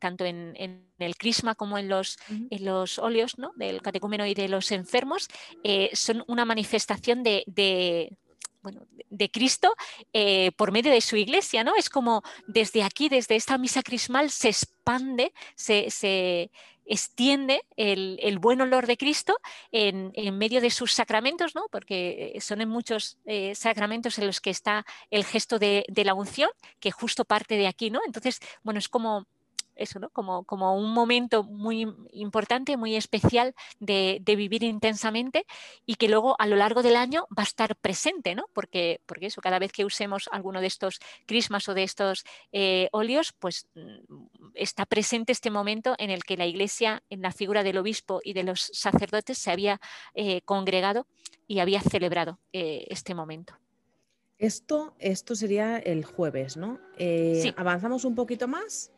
tanto 0.00 0.24
en, 0.24 0.54
el 0.98 1.16
crisma 1.16 1.54
como 1.54 1.78
en 1.78 1.88
los, 1.88 2.18
en 2.28 2.64
los 2.64 2.98
óleos 2.98 3.38
¿no? 3.38 3.52
del 3.54 3.80
catecúmeno 3.80 4.26
y 4.26 4.34
de 4.34 4.48
los 4.48 4.72
enfermos 4.72 5.28
eh, 5.62 5.90
son 5.92 6.24
una 6.26 6.44
manifestación 6.44 7.22
de, 7.22 8.16
bueno, 8.62 8.86
de 9.08 9.30
Cristo 9.30 9.74
por 10.56 10.72
medio 10.72 10.92
de 10.92 11.00
su 11.00 11.16
iglesia, 11.16 11.64
¿no? 11.64 11.74
Es 11.76 11.88
como 11.90 12.22
desde 12.46 12.82
aquí, 12.82 13.08
desde 13.08 13.36
esta 13.36 13.58
misa 13.58 13.82
crismal, 13.82 14.30
se 14.30 14.48
expande, 14.48 15.32
se, 15.54 16.50
extiende 16.84 17.62
el, 17.76 18.38
buen 18.40 18.60
olor 18.60 18.86
de 18.86 18.96
Cristo 18.96 19.36
en, 19.70 20.12
medio 20.36 20.60
de 20.60 20.70
sus 20.70 20.92
sacramentos, 20.92 21.54
¿no? 21.54 21.66
porque 21.70 22.32
eh, 22.34 22.40
son 22.40 22.60
en 22.60 22.68
muchos 22.68 23.18
eh, 23.26 23.54
sacramentos 23.54 24.18
en 24.18 24.26
los 24.26 24.40
que 24.40 24.50
está 24.50 24.84
el 25.10 25.24
gesto 25.24 25.58
de, 25.58 25.84
de, 25.88 26.04
la 26.04 26.14
unción, 26.14 26.50
que 26.80 26.90
justo 26.90 27.24
parte 27.24 27.56
de 27.56 27.68
aquí, 27.68 27.90
¿no? 27.90 28.00
Entonces, 28.04 28.40
bueno, 28.64 28.78
es 28.78 28.88
como 28.88 29.26
eso, 29.80 29.98
¿no? 29.98 30.10
Como, 30.10 30.44
como 30.44 30.76
un 30.76 30.92
momento 30.92 31.42
muy 31.42 31.86
importante, 32.12 32.76
muy 32.76 32.96
especial 32.96 33.54
de, 33.78 34.22
vivir 34.24 34.62
intensamente 34.62 35.44
y 35.84 35.96
que 35.96 36.08
luego 36.08 36.36
a 36.38 36.46
lo 36.46 36.56
largo 36.56 36.82
del 36.82 36.96
año 36.96 37.26
va 37.36 37.42
a 37.42 37.44
estar 37.44 37.74
presente, 37.76 38.34
¿no? 38.34 38.44
Porque, 38.52 39.00
porque 39.06 39.26
eso, 39.26 39.40
cada 39.40 39.58
vez 39.58 39.72
que 39.72 39.84
usemos 39.84 40.28
alguno 40.30 40.60
de 40.60 40.68
estos 40.68 41.00
crismas 41.26 41.68
o 41.68 41.74
de 41.74 41.82
estos 41.82 42.24
eh, 42.52 42.88
óleos, 42.92 43.32
pues 43.38 43.66
mm, 43.74 44.26
está 44.54 44.86
presente 44.86 45.32
este 45.32 45.50
momento 45.50 45.94
en 45.98 46.10
el 46.10 46.22
que 46.22 46.36
la 46.36 46.46
Iglesia, 46.46 47.02
en 47.10 47.22
la 47.22 47.32
figura 47.32 47.62
del 47.62 47.78
obispo 47.78 48.20
y 48.22 48.34
de 48.34 48.44
los 48.44 48.70
sacerdotes, 48.72 49.38
se 49.38 49.50
había 49.50 49.80
eh, 50.14 50.42
congregado 50.42 51.06
y 51.46 51.58
había 51.58 51.80
celebrado 51.80 52.38
eh, 52.52 52.86
este 52.88 53.14
momento. 53.14 53.54
Esto, 54.38 54.94
esto 54.98 55.34
sería 55.34 55.76
el 55.78 56.04
jueves, 56.04 56.56
¿no? 56.56 56.78
¿Avanzamos 57.56 58.04
un 58.04 58.14
poquito 58.14 58.48
más? 58.48 58.90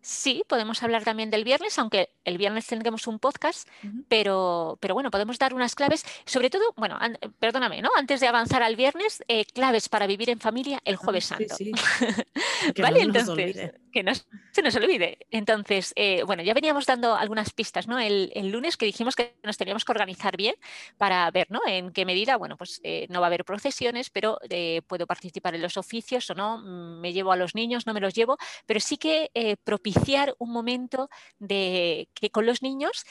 Sí, 0.00 0.44
podemos 0.46 0.82
hablar 0.82 1.02
también 1.02 1.30
del 1.30 1.44
viernes, 1.44 1.78
aunque 1.78 2.10
el 2.24 2.38
viernes 2.38 2.66
tendremos 2.66 3.06
un 3.08 3.18
podcast, 3.18 3.68
pero, 4.08 4.78
pero 4.80 4.94
bueno, 4.94 5.10
podemos 5.10 5.38
dar 5.38 5.54
unas 5.54 5.74
claves, 5.74 6.04
sobre 6.24 6.50
todo, 6.50 6.72
bueno, 6.76 6.98
perdóname, 7.40 7.82
¿no? 7.82 7.90
Antes 7.96 8.20
de 8.20 8.28
avanzar 8.28 8.62
al 8.62 8.76
viernes, 8.76 9.24
eh, 9.26 9.44
claves 9.46 9.88
para 9.88 10.06
vivir 10.06 10.30
en 10.30 10.38
familia 10.38 10.80
el 10.84 10.94
ah, 10.94 10.98
jueves 10.98 11.24
santo. 11.24 11.56
¿Vale? 12.80 13.00
Entonces, 13.00 13.72
que 13.92 14.02
no 14.02 14.12
se 14.52 14.62
nos 14.62 14.76
olvide. 14.76 15.18
Entonces, 15.30 15.92
eh, 15.96 16.22
bueno, 16.24 16.42
ya 16.42 16.54
veníamos 16.54 16.86
dando 16.86 17.16
algunas 17.16 17.52
pistas, 17.52 17.88
¿no? 17.88 17.98
El, 17.98 18.30
lunes 18.48 18.76
que 18.76 18.86
dijimos 18.86 19.16
que 19.16 19.34
nos 19.42 19.56
teníamos 19.56 19.84
que 19.84 19.92
organizar 19.92 20.36
bien 20.36 20.54
para 20.96 21.30
ver, 21.32 21.48
¿no? 21.50 21.60
En 21.66 21.92
qué 21.92 22.06
medida, 22.06 22.36
bueno, 22.36 22.56
pues 22.56 22.80
eh, 22.84 23.06
no 23.10 23.20
va 23.20 23.26
a 23.26 23.28
haber 23.28 23.44
procesiones, 23.44 24.10
pero 24.10 24.38
puedo 24.86 25.06
participar 25.06 25.54
en 25.54 25.62
los 25.62 25.76
oficios 25.76 26.30
o 26.30 26.34
no, 26.34 26.58
mm, 26.58 27.00
me 27.00 27.12
llevo 27.12 27.32
a 27.32 27.36
los 27.36 27.54
niños, 27.54 27.86
no 27.86 27.94
me 27.94 28.00
los 28.00 28.14
llevo, 28.14 28.38
pero 28.64 28.80
sí 28.80 28.96
que 28.96 29.30
propiciar 29.88 30.34
un 30.38 30.50
momento 30.50 31.08
de 31.38 32.08
que 32.14 32.30
con 32.30 32.46
los 32.46 32.62
niños 32.62 33.04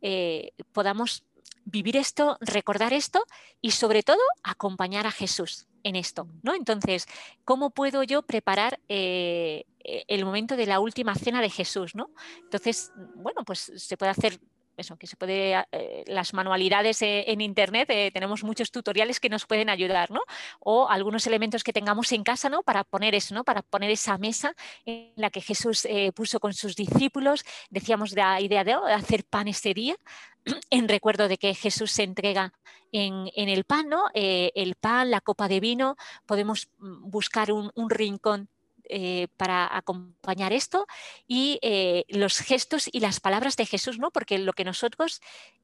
eh, 0.00 0.52
podamos 0.72 1.24
vivir 1.64 1.96
esto, 1.96 2.38
recordar 2.40 2.92
esto 2.92 3.24
y 3.60 3.72
sobre 3.72 4.02
todo 4.02 4.20
acompañar 4.42 5.06
a 5.06 5.12
Jesús 5.12 5.66
en 5.84 5.96
esto, 5.96 6.26
¿no? 6.42 6.54
Entonces, 6.54 7.06
¿cómo 7.44 7.70
puedo 7.70 8.02
yo 8.02 8.22
preparar 8.22 8.80
eh, 8.88 9.64
el 9.80 10.24
momento 10.24 10.56
de 10.56 10.66
la 10.66 10.80
última 10.80 11.14
cena 11.14 11.40
de 11.40 11.50
Jesús, 11.50 11.94
¿no? 11.94 12.10
Entonces, 12.38 12.92
bueno, 13.16 13.44
pues 13.44 13.72
se 13.76 13.96
puede 13.96 14.10
hacer 14.10 14.40
eso, 14.76 14.96
que 14.96 15.06
se 15.06 15.16
puede, 15.16 15.64
eh, 15.72 16.04
las 16.06 16.32
manualidades 16.34 17.02
eh, 17.02 17.24
en 17.28 17.40
internet, 17.40 17.88
eh, 17.90 18.10
tenemos 18.12 18.42
muchos 18.44 18.70
tutoriales 18.70 19.20
que 19.20 19.28
nos 19.28 19.46
pueden 19.46 19.68
ayudar, 19.68 20.10
¿no? 20.10 20.20
O 20.60 20.88
algunos 20.88 21.26
elementos 21.26 21.62
que 21.64 21.72
tengamos 21.72 22.12
en 22.12 22.22
casa, 22.24 22.48
¿no? 22.48 22.62
Para 22.62 22.84
poner 22.84 23.14
eso, 23.14 23.34
¿no? 23.34 23.44
Para 23.44 23.62
poner 23.62 23.90
esa 23.90 24.18
mesa 24.18 24.54
en 24.84 25.12
la 25.16 25.30
que 25.30 25.40
Jesús 25.40 25.86
puso 26.14 26.40
con 26.40 26.54
sus 26.54 26.76
discípulos, 26.76 27.44
decíamos 27.70 28.12
la 28.12 28.40
idea 28.40 28.64
de 28.64 28.72
hacer 28.72 29.24
pan 29.24 29.46
día, 29.74 29.96
en 30.70 30.88
recuerdo 30.88 31.28
de 31.28 31.36
que 31.36 31.54
Jesús 31.54 31.92
se 31.92 32.02
entrega 32.04 32.52
en, 32.90 33.28
el 33.34 33.64
pan, 33.64 33.88
¿no? 33.88 34.06
el 34.14 34.74
pan, 34.76 35.10
la 35.10 35.20
copa 35.20 35.48
de 35.48 35.60
vino, 35.60 35.96
podemos 36.26 36.68
mm, 36.78 37.10
buscar 37.10 37.52
un 37.52 37.90
rincón 37.90 38.48
eh, 38.88 39.28
para 39.36 39.76
acompañar 39.76 40.52
esto 40.52 40.86
y 41.28 41.58
eh, 41.62 42.04
los 42.08 42.38
gestos 42.38 42.88
y 42.90 43.00
las 43.00 43.20
palabras 43.20 43.56
de 43.56 43.64
Jesús, 43.64 43.98
¿no? 43.98 44.10
Porque 44.10 44.38
lo 44.38 44.52
que 44.52 44.64
nosotros, 44.64 45.20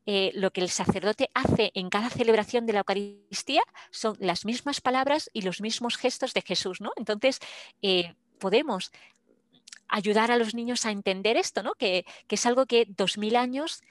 eh, 0.07 0.31
lo 0.35 0.53
que 0.53 0.61
el 0.61 0.71
sacerdote 0.71 1.29
hace 1.35 1.73
en 1.75 1.91
cada 1.91 2.11
celebración 2.11 2.65
de 2.65 2.75
la 2.75 2.81
Eucaristía 2.81 3.63
son 3.91 4.17
las 4.21 4.45
mismas 4.45 4.81
palabras 4.81 5.31
y 5.33 5.43
los 5.43 5.61
mismos 5.61 5.97
gestos 5.97 6.33
de 6.33 6.43
Jesús, 6.43 6.81
¿no? 6.81 6.93
Entonces, 6.97 7.41
podemos 8.39 8.93
ayudar 9.89 10.31
a 10.31 10.37
los 10.37 10.55
niños 10.55 10.87
a 10.87 10.93
entender 10.93 11.37
esto, 11.37 11.63
¿no? 11.63 11.75
Que, 11.75 12.07
que 12.29 12.37
es 12.37 12.47
algo 12.47 12.67
que 12.67 12.87
dos 12.89 13.19
mil 13.19 13.35
años 13.35 13.83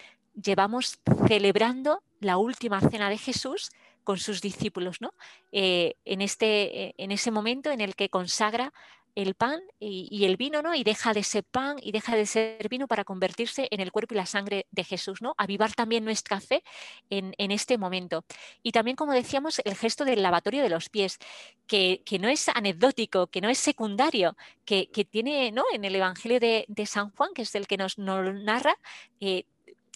llevamos 0.41 0.99
celebrando 1.27 2.01
la 2.21 2.37
última 2.37 2.79
cena 2.79 3.09
de 3.09 3.17
Jesús 3.17 3.71
con 4.03 4.19
sus 4.19 4.39
discípulos, 4.39 5.01
¿no? 5.01 5.11
en, 5.51 6.21
este, 6.21 6.93
en 7.03 7.11
ese 7.11 7.29
momento 7.29 7.71
en 7.71 7.81
el 7.81 7.93
que 7.93 8.07
consagra 8.07 8.71
el 9.17 9.33
pan 9.33 9.59
y, 9.79 10.25
el 10.25 10.37
vino, 10.37 10.61
¿no? 10.61 10.75
Y 10.75 10.83
deja 10.83 11.11
de 11.11 11.23
ser 11.23 11.43
pan 11.43 11.77
y 11.81 11.91
deja 11.91 12.15
de 12.15 12.27
ser 12.27 12.69
vino 12.69 12.87
para 12.87 13.03
convertirse 13.03 13.67
en 13.71 13.79
el 13.79 13.91
cuerpo 13.91 14.13
y 14.13 14.17
la 14.17 14.27
sangre 14.27 14.67
de 14.69 14.83
Jesús, 14.83 15.23
¿no? 15.23 15.33
Avivar 15.39 15.73
también 15.73 16.05
nuestra 16.05 16.39
fe 16.39 16.63
en, 17.09 17.33
este 17.51 17.79
momento. 17.79 18.25
Y 18.61 18.73
también, 18.73 18.95
como 18.95 19.13
decíamos, 19.13 19.59
el 19.65 19.73
gesto 19.73 20.05
del 20.05 20.21
lavatorio 20.21 20.61
de 20.61 20.69
los 20.69 20.89
pies, 20.89 21.17
que, 21.65 22.03
no 22.21 22.29
es 22.29 22.47
anecdótico, 22.49 23.25
que 23.25 23.41
no 23.41 23.49
es 23.49 23.57
secundario, 23.57 24.37
que, 24.65 24.85
tiene, 25.09 25.51
¿no? 25.51 25.63
En 25.73 25.83
el 25.83 25.95
Evangelio 25.95 26.39
de, 26.39 26.85
San 26.85 27.09
Juan, 27.09 27.33
que 27.33 27.41
es 27.41 27.55
el 27.55 27.65
que 27.65 27.77
nos, 27.77 27.97
narra, 27.97 28.77
eh, 29.19 29.45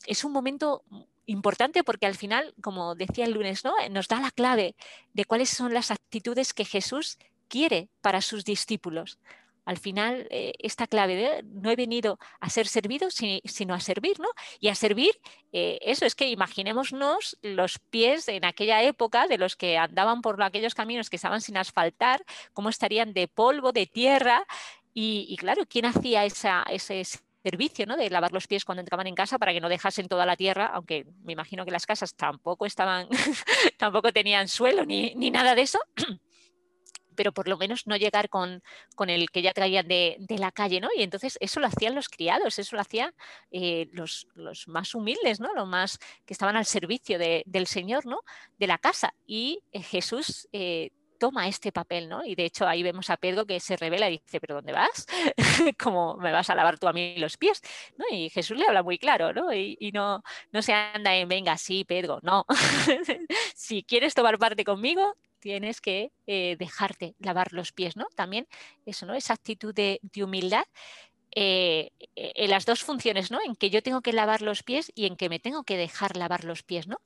es 0.08 0.24
un 0.24 0.32
momento 0.32 0.84
importante 1.28 1.84
porque 1.84 2.08
al 2.08 2.16
final, 2.16 2.56
como 2.60 2.96
decía 2.96 3.26
el 3.26 3.34
lunes, 3.34 3.64
¿no? 3.64 3.74
nos 3.92 4.08
da 4.08 4.20
la 4.20 4.32
clave 4.32 4.76
de 5.14 5.26
cuáles 5.26 5.50
son 5.50 5.76
las 5.76 5.92
actitudes 5.92 6.54
que 6.54 6.66
Jesús 6.66 7.20
quiere 7.52 7.90
para 8.02 8.22
sus 8.22 8.46
discípulos. 8.46 9.20
Al 9.66 9.78
final, 9.78 10.28
eh, 10.32 10.54
esta 10.60 10.88
clave 10.88 11.44
no 11.44 11.70
he 11.70 11.76
venido 11.76 12.18
a 12.40 12.50
ser 12.50 12.68
servido, 12.68 13.10
sino 13.12 13.74
a 13.74 13.80
servir, 13.80 14.20
¿no? 14.20 14.30
Y 14.60 14.70
a 14.70 14.76
servir, 14.76 15.12
eh, 15.52 15.78
eso 15.82 16.06
es 16.06 16.16
que 16.16 16.30
imaginémonos 16.30 17.38
los 17.44 17.78
pies 17.92 18.28
en 18.28 18.44
aquella 18.46 18.82
época 18.82 19.28
de 19.28 19.38
los 19.38 19.56
que 19.56 19.78
andaban 19.78 20.22
por 20.22 20.42
aquellos 20.42 20.74
caminos 20.74 21.10
que 21.10 21.18
estaban 21.18 21.42
sin 21.42 21.58
asfaltar, 21.58 22.24
cómo 22.54 22.70
estarían 22.70 23.14
de 23.14 23.28
polvo, 23.28 23.72
de 23.72 23.86
tierra. 23.86 24.46
Y, 24.94 25.36
claro, 25.38 25.64
¿quién 25.68 25.86
hacía 25.86 26.26
ese 26.26 27.04
servicio 27.44 27.86
¿no? 27.86 27.98
de 27.98 28.10
lavar 28.10 28.32
los 28.32 28.48
pies 28.48 28.66
cuando 28.66 28.82
entraban 28.82 29.08
en 29.08 29.16
casa 29.16 29.38
para 29.38 29.54
que 29.54 29.62
no 29.62 29.70
dejasen 29.70 30.08
toda 30.08 30.26
la 30.26 30.36
tierra, 30.36 30.68
aunque 30.68 31.06
me 31.24 31.34
imagino 31.34 31.66
que 31.66 31.72
las 31.72 31.86
casas 31.86 32.16
tampoco 32.16 32.66
estaban, 32.66 33.08
tampoco 33.78 34.12
tenían 34.12 34.48
suelo 34.48 34.86
ni 34.86 35.32
nada 35.32 35.56
de 35.56 35.62
eso 35.62 35.80
pero 37.22 37.34
por 37.34 37.48
lo 37.48 37.56
menos 37.56 37.86
no 37.86 37.96
llegar 37.98 38.30
con, 38.30 38.64
el 39.08 39.30
que 39.30 39.44
ya 39.44 39.54
traían 39.54 39.88
de, 39.88 40.18
la 40.40 40.52
calle, 40.52 40.82
¿no? 40.82 40.90
Y 40.98 41.04
entonces 41.04 41.38
eso 41.40 41.60
lo 41.60 41.68
hacían 41.68 41.94
los 41.94 42.10
criados, 42.10 42.58
eso 42.58 42.76
lo 42.76 42.82
hacían 42.82 43.14
eh, 43.52 43.90
los, 43.92 44.26
más 44.66 44.96
humildes, 44.96 45.40
¿no? 45.40 45.54
Los 45.54 45.68
más 45.68 46.00
que 46.26 46.34
estaban 46.34 46.56
al 46.56 46.66
servicio 46.66 47.20
del 47.20 47.68
Señor, 47.68 48.08
¿no? 48.08 48.22
De 48.58 48.66
la 48.66 48.80
casa. 48.80 49.14
Y 49.28 49.62
eh, 49.72 49.84
Jesús 49.84 50.50
eh, 50.52 50.90
toma 51.20 51.48
este 51.48 51.72
papel, 51.72 52.10
¿no? 52.10 52.26
Y 52.26 52.34
de 52.34 52.46
hecho 52.46 52.68
ahí 52.68 52.82
vemos 52.82 53.12
a 53.12 53.18
Pedro 53.18 53.46
que 53.46 53.60
se 53.60 53.78
revela 53.78 54.10
y 54.10 54.14
dice, 54.14 54.42
¿pero 54.42 54.56
dónde 54.56 54.74
vas? 54.74 55.06
¿Cómo 55.80 56.18
me 56.18 56.32
vas 56.32 56.50
a 56.50 56.56
lavar 56.56 56.80
tú 56.80 56.88
a 56.88 56.94
mí 56.94 57.18
los 57.18 57.38
pies? 57.38 57.62
¿No? 57.98 58.06
Y 58.10 58.32
Jesús 58.32 58.58
le 58.58 58.66
habla 58.66 58.82
muy 58.82 58.98
claro, 58.98 59.32
¿no? 59.32 59.54
Y, 59.54 59.92
no, 59.94 60.24
no 60.52 60.62
se 60.64 60.74
anda 60.74 61.16
en, 61.16 61.30
venga, 61.30 61.56
sí, 61.60 61.86
Pedro, 61.86 62.20
no. 62.24 62.48
si 63.56 63.84
quieres 63.84 64.16
tomar 64.16 64.40
parte 64.40 64.64
conmigo, 64.64 65.16
tienes 65.42 65.82
que 65.82 66.14
eh, 66.28 66.56
dejarte 66.58 67.16
lavar 67.20 67.52
los 67.52 67.74
pies, 67.74 67.98
¿no? 67.98 68.06
También 68.16 68.48
eso, 68.86 69.06
¿no? 69.06 69.14
Esa 69.14 69.34
actitud 69.34 69.74
de, 69.74 70.00
humildad 70.24 70.64
eh, 71.36 71.92
en 72.16 72.50
las 72.50 72.66
dos 72.66 72.84
funciones, 72.84 73.32
¿no? 73.32 73.40
En 73.44 73.56
que 73.56 73.70
yo 73.70 73.84
tengo 73.84 74.02
que 74.02 74.14
lavar 74.14 74.42
los 74.42 74.64
pies 74.64 74.92
y 74.96 75.08
en 75.08 75.18
que 75.18 75.28
me 75.28 75.40
tengo 75.40 75.64
que 75.64 75.78
dejar 75.78 76.16
lavar 76.16 76.46
los 76.46 76.64
pies, 76.64 76.88
¿no? 76.88 77.02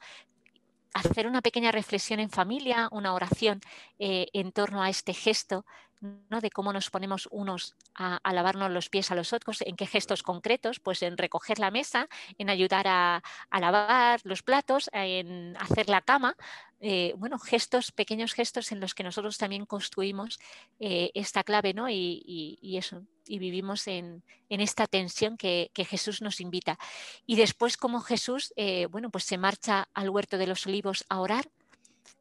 Hacer 0.93 1.27
una 1.27 1.41
pequeña 1.41 1.71
reflexión 1.71 2.19
en 2.19 2.29
familia, 2.29 2.87
una 2.91 3.13
oración 3.13 3.61
eh, 3.99 4.27
en 4.33 4.51
torno 4.51 4.83
a 4.83 4.89
este 4.89 5.13
gesto 5.13 5.65
¿no? 6.01 6.41
de 6.41 6.49
cómo 6.49 6.73
nos 6.73 6.89
ponemos 6.89 7.27
unos 7.31 7.75
a, 7.95 8.19
lavarnos 8.33 8.71
los 8.71 8.89
pies 8.89 9.11
a 9.11 9.15
los 9.15 9.33
otros, 9.33 9.61
en 9.61 9.75
qué 9.75 9.85
gestos 9.85 10.23
concretos, 10.23 10.79
pues 10.79 11.01
en 11.01 11.17
recoger 11.17 11.59
la 11.59 11.71
mesa, 11.71 12.07
en 12.37 12.49
ayudar 12.49 12.85
a, 12.87 13.23
lavar 13.51 14.19
los 14.23 14.43
platos, 14.43 14.89
en 14.93 15.55
hacer 15.57 15.89
la 15.89 16.01
cama, 16.01 16.35
eh, 16.81 17.13
bueno, 17.17 17.39
gestos, 17.39 17.91
pequeños 17.91 18.33
gestos 18.33 18.71
en 18.71 18.79
los 18.79 18.93
que 18.93 19.03
nosotros 19.03 19.37
también 19.37 19.65
construimos 19.65 20.39
eh, 20.79 21.09
esta 21.13 21.43
clave, 21.43 21.73
¿no? 21.73 21.89
Y, 21.89 22.77
eso, 22.77 23.03
y 23.25 23.39
vivimos 23.39 23.87
en, 23.87 24.23
esta 24.49 24.85
tensión 24.85 25.37
que, 25.37 25.71
Jesús 25.75 26.21
nos 26.21 26.39
invita. 26.39 26.77
Y 27.25 27.37
después, 27.37 27.77
como 27.77 28.01
Jesús, 28.01 28.53
eh, 28.55 28.87
bueno, 28.87 29.09
pues 29.09 29.23
se 29.23 29.37
marcha 29.37 29.87
al 29.93 30.09
huerto 30.09 30.37
de 30.37 30.47
los 30.47 30.67
olivos 30.67 31.05
a 31.09 31.21
orar, 31.21 31.49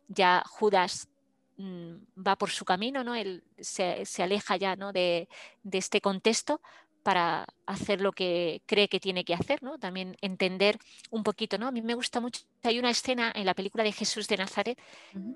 ya 0.08 0.42
Judas 0.46 1.08
Mm, 1.56 1.98
va 2.26 2.36
por 2.36 2.50
su 2.50 2.64
camino, 2.64 3.04
¿no? 3.04 3.14
Él 3.14 3.44
se, 3.58 4.04
aleja 4.18 4.56
ya 4.56 4.74
¿no? 4.74 4.92
de, 4.92 5.28
este 5.70 6.00
contexto 6.00 6.60
para 7.04 7.46
hacer 7.66 8.00
lo 8.00 8.12
que 8.12 8.62
cree 8.66 8.88
que 8.88 8.98
tiene 8.98 9.24
que 9.24 9.34
hacer, 9.34 9.62
¿no? 9.62 9.78
También 9.78 10.16
entender 10.22 10.78
un 11.10 11.22
poquito, 11.22 11.58
¿no? 11.58 11.68
A 11.68 11.70
mí 11.70 11.82
me 11.82 11.94
gusta 11.94 12.18
mucho, 12.18 12.40
hay 12.62 12.78
una 12.78 12.90
escena 12.90 13.30
en 13.34 13.44
la 13.44 13.54
película 13.54 13.84
de 13.84 13.92
Jesús 13.92 14.26
de 14.26 14.38
Nazaret, 14.38 14.80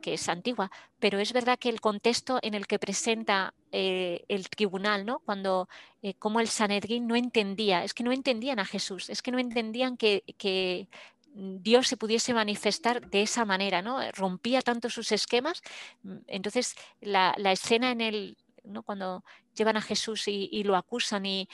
que 0.00 0.14
es 0.14 0.28
antigua, 0.30 0.70
pero 0.98 1.18
es 1.18 1.32
verdad 1.34 1.58
que 1.58 1.68
el 1.68 1.80
contexto 1.82 2.38
en 2.42 2.54
el 2.54 2.66
que 2.66 2.78
presenta 2.78 3.54
eh, 3.70 4.24
el 4.28 4.48
tribunal, 4.48 5.04
¿no? 5.04 5.20
Cuando, 5.20 5.68
eh, 6.00 6.14
como 6.14 6.40
el 6.40 6.48
Sanedrín 6.48 7.06
no 7.06 7.16
entendía, 7.16 7.84
es 7.84 7.92
que 7.92 8.02
no 8.02 8.12
entendían 8.12 8.58
a 8.58 8.64
Jesús, 8.64 9.10
es 9.10 9.20
que 9.20 9.30
no 9.30 9.38
entendían 9.38 9.98
que, 9.98 10.24
que 10.38 10.88
Dios 11.34 11.86
se 11.88 11.96
pudiese 11.96 12.34
manifestar 12.34 13.08
de 13.10 13.22
esa 13.22 13.44
manera, 13.44 13.82
¿no? 13.82 14.00
Rompía 14.12 14.62
tanto 14.62 14.90
sus 14.90 15.12
esquemas. 15.12 15.62
Mm, 16.02 16.16
entonces, 16.26 16.74
la, 17.00 17.34
escena 17.52 17.90
en 17.90 18.00
el, 18.00 18.36
¿no? 18.64 18.82
cuando 18.82 19.24
llevan 19.54 19.76
a 19.76 19.82
Jesús 19.82 20.24
y, 20.26 20.62
lo 20.64 20.76
acusan 20.76 21.26
y 21.26 21.48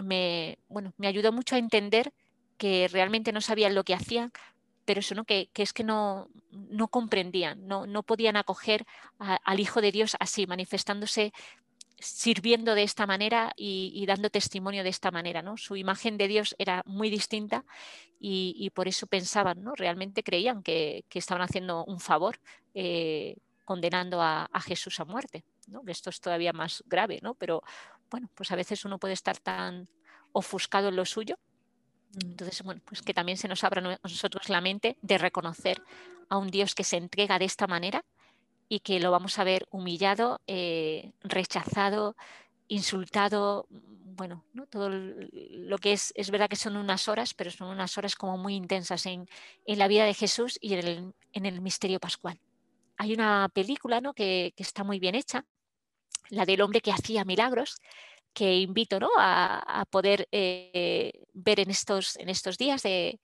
me, 0.00 0.58
bueno, 0.68 0.92
me 0.96 1.08
ayudó 1.08 1.32
mucho 1.32 1.56
a 1.56 1.58
entender 1.58 2.12
que 2.58 2.88
realmente 2.88 3.32
no 3.32 3.40
sabían 3.40 3.74
lo 3.74 3.84
que 3.84 3.94
hacían, 3.94 4.32
pero 4.84 5.00
eso, 5.00 5.14
¿no? 5.14 5.24
Que, 5.24 5.50
es 5.54 5.72
que 5.72 5.84
no, 5.84 6.28
no 6.50 6.88
comprendían, 6.88 7.66
no, 7.66 7.86
no 7.86 8.02
podían 8.02 8.36
acoger 8.36 8.86
al 9.18 9.60
Hijo 9.60 9.80
de 9.80 9.92
Dios 9.92 10.16
así, 10.20 10.46
manifestándose 10.46 11.32
sirviendo 12.04 12.74
de 12.74 12.82
esta 12.82 13.06
manera 13.06 13.52
y, 13.56 14.04
dando 14.06 14.30
testimonio 14.30 14.82
de 14.82 14.90
esta 14.90 15.10
manera. 15.10 15.42
¿no? 15.42 15.56
Su 15.56 15.76
imagen 15.76 16.18
de 16.18 16.28
Dios 16.28 16.54
era 16.58 16.82
muy 16.86 17.10
distinta 17.10 17.64
y, 18.20 18.70
por 18.70 18.88
eso 18.88 19.06
pensaban, 19.06 19.62
¿no? 19.62 19.74
realmente 19.74 20.22
creían 20.22 20.62
que, 20.62 21.04
estaban 21.12 21.42
haciendo 21.42 21.84
un 21.84 22.00
favor 22.00 22.40
eh, 22.74 23.36
condenando 23.64 24.20
a, 24.20 24.48
Jesús 24.64 25.00
a 25.00 25.04
muerte. 25.04 25.44
¿no? 25.68 25.82
Esto 25.86 26.10
es 26.10 26.20
todavía 26.20 26.52
más 26.52 26.84
grave, 26.86 27.20
¿no? 27.22 27.34
pero 27.34 27.62
bueno, 28.10 28.28
pues 28.34 28.50
a 28.52 28.56
veces 28.56 28.84
uno 28.84 28.98
puede 28.98 29.14
estar 29.14 29.38
tan 29.38 29.88
ofuscado 30.32 30.88
en 30.88 30.96
lo 30.96 31.04
suyo. 31.04 31.38
Entonces, 32.22 32.62
bueno, 32.62 32.80
pues 32.84 33.02
que 33.02 33.12
también 33.12 33.38
se 33.38 33.48
nos 33.48 33.64
abra 33.64 33.82
a 33.82 34.08
nosotros 34.08 34.48
la 34.48 34.60
mente 34.60 34.96
de 35.02 35.18
reconocer 35.18 35.82
a 36.28 36.36
un 36.36 36.48
Dios 36.48 36.74
que 36.74 36.84
se 36.84 36.96
entrega 36.96 37.38
de 37.38 37.46
esta 37.46 37.66
manera 37.66 38.04
y 38.68 38.80
que 38.80 39.00
lo 39.00 39.10
vamos 39.10 39.38
a 39.38 39.44
ver 39.44 39.66
humillado, 39.70 40.40
eh, 40.46 41.12
rechazado, 41.22 42.16
insultado, 42.68 43.66
mm, 43.70 44.16
bueno, 44.16 44.44
¿no? 44.52 44.66
todo 44.66 44.90
lo 44.90 45.78
que 45.78 45.92
es, 45.92 46.12
es 46.16 46.30
verdad 46.30 46.48
que 46.48 46.56
son 46.56 46.76
unas 46.76 47.08
horas, 47.08 47.34
pero 47.34 47.50
son 47.50 47.68
unas 47.68 47.98
horas 47.98 48.14
como 48.14 48.38
muy 48.38 48.54
intensas 48.54 49.06
en, 49.06 49.28
la 49.66 49.88
vida 49.88 50.04
de 50.04 50.14
Jesús 50.14 50.58
y 50.60 50.74
en 50.74 51.14
el, 51.46 51.60
misterio 51.60 51.98
pascual. 51.98 52.38
Hay 52.96 53.12
una 53.12 53.48
película 53.52 54.00
¿no? 54.00 54.14
que, 54.14 54.54
está 54.56 54.84
muy 54.84 55.00
bien 55.00 55.16
hecha, 55.16 55.44
la 56.30 56.46
del 56.46 56.60
hombre 56.60 56.80
que 56.80 56.92
hacía 56.92 57.24
milagros, 57.24 57.76
que 58.32 58.58
invito 58.58 59.00
¿no? 59.00 59.10
a, 59.18 59.84
poder 59.90 60.28
eh, 60.30 61.24
ver 61.32 61.60
en 61.60 61.70
estos, 61.70 62.16
en 62.16 62.28
estos 62.28 62.56
días 62.56 62.82
de, 62.82 63.18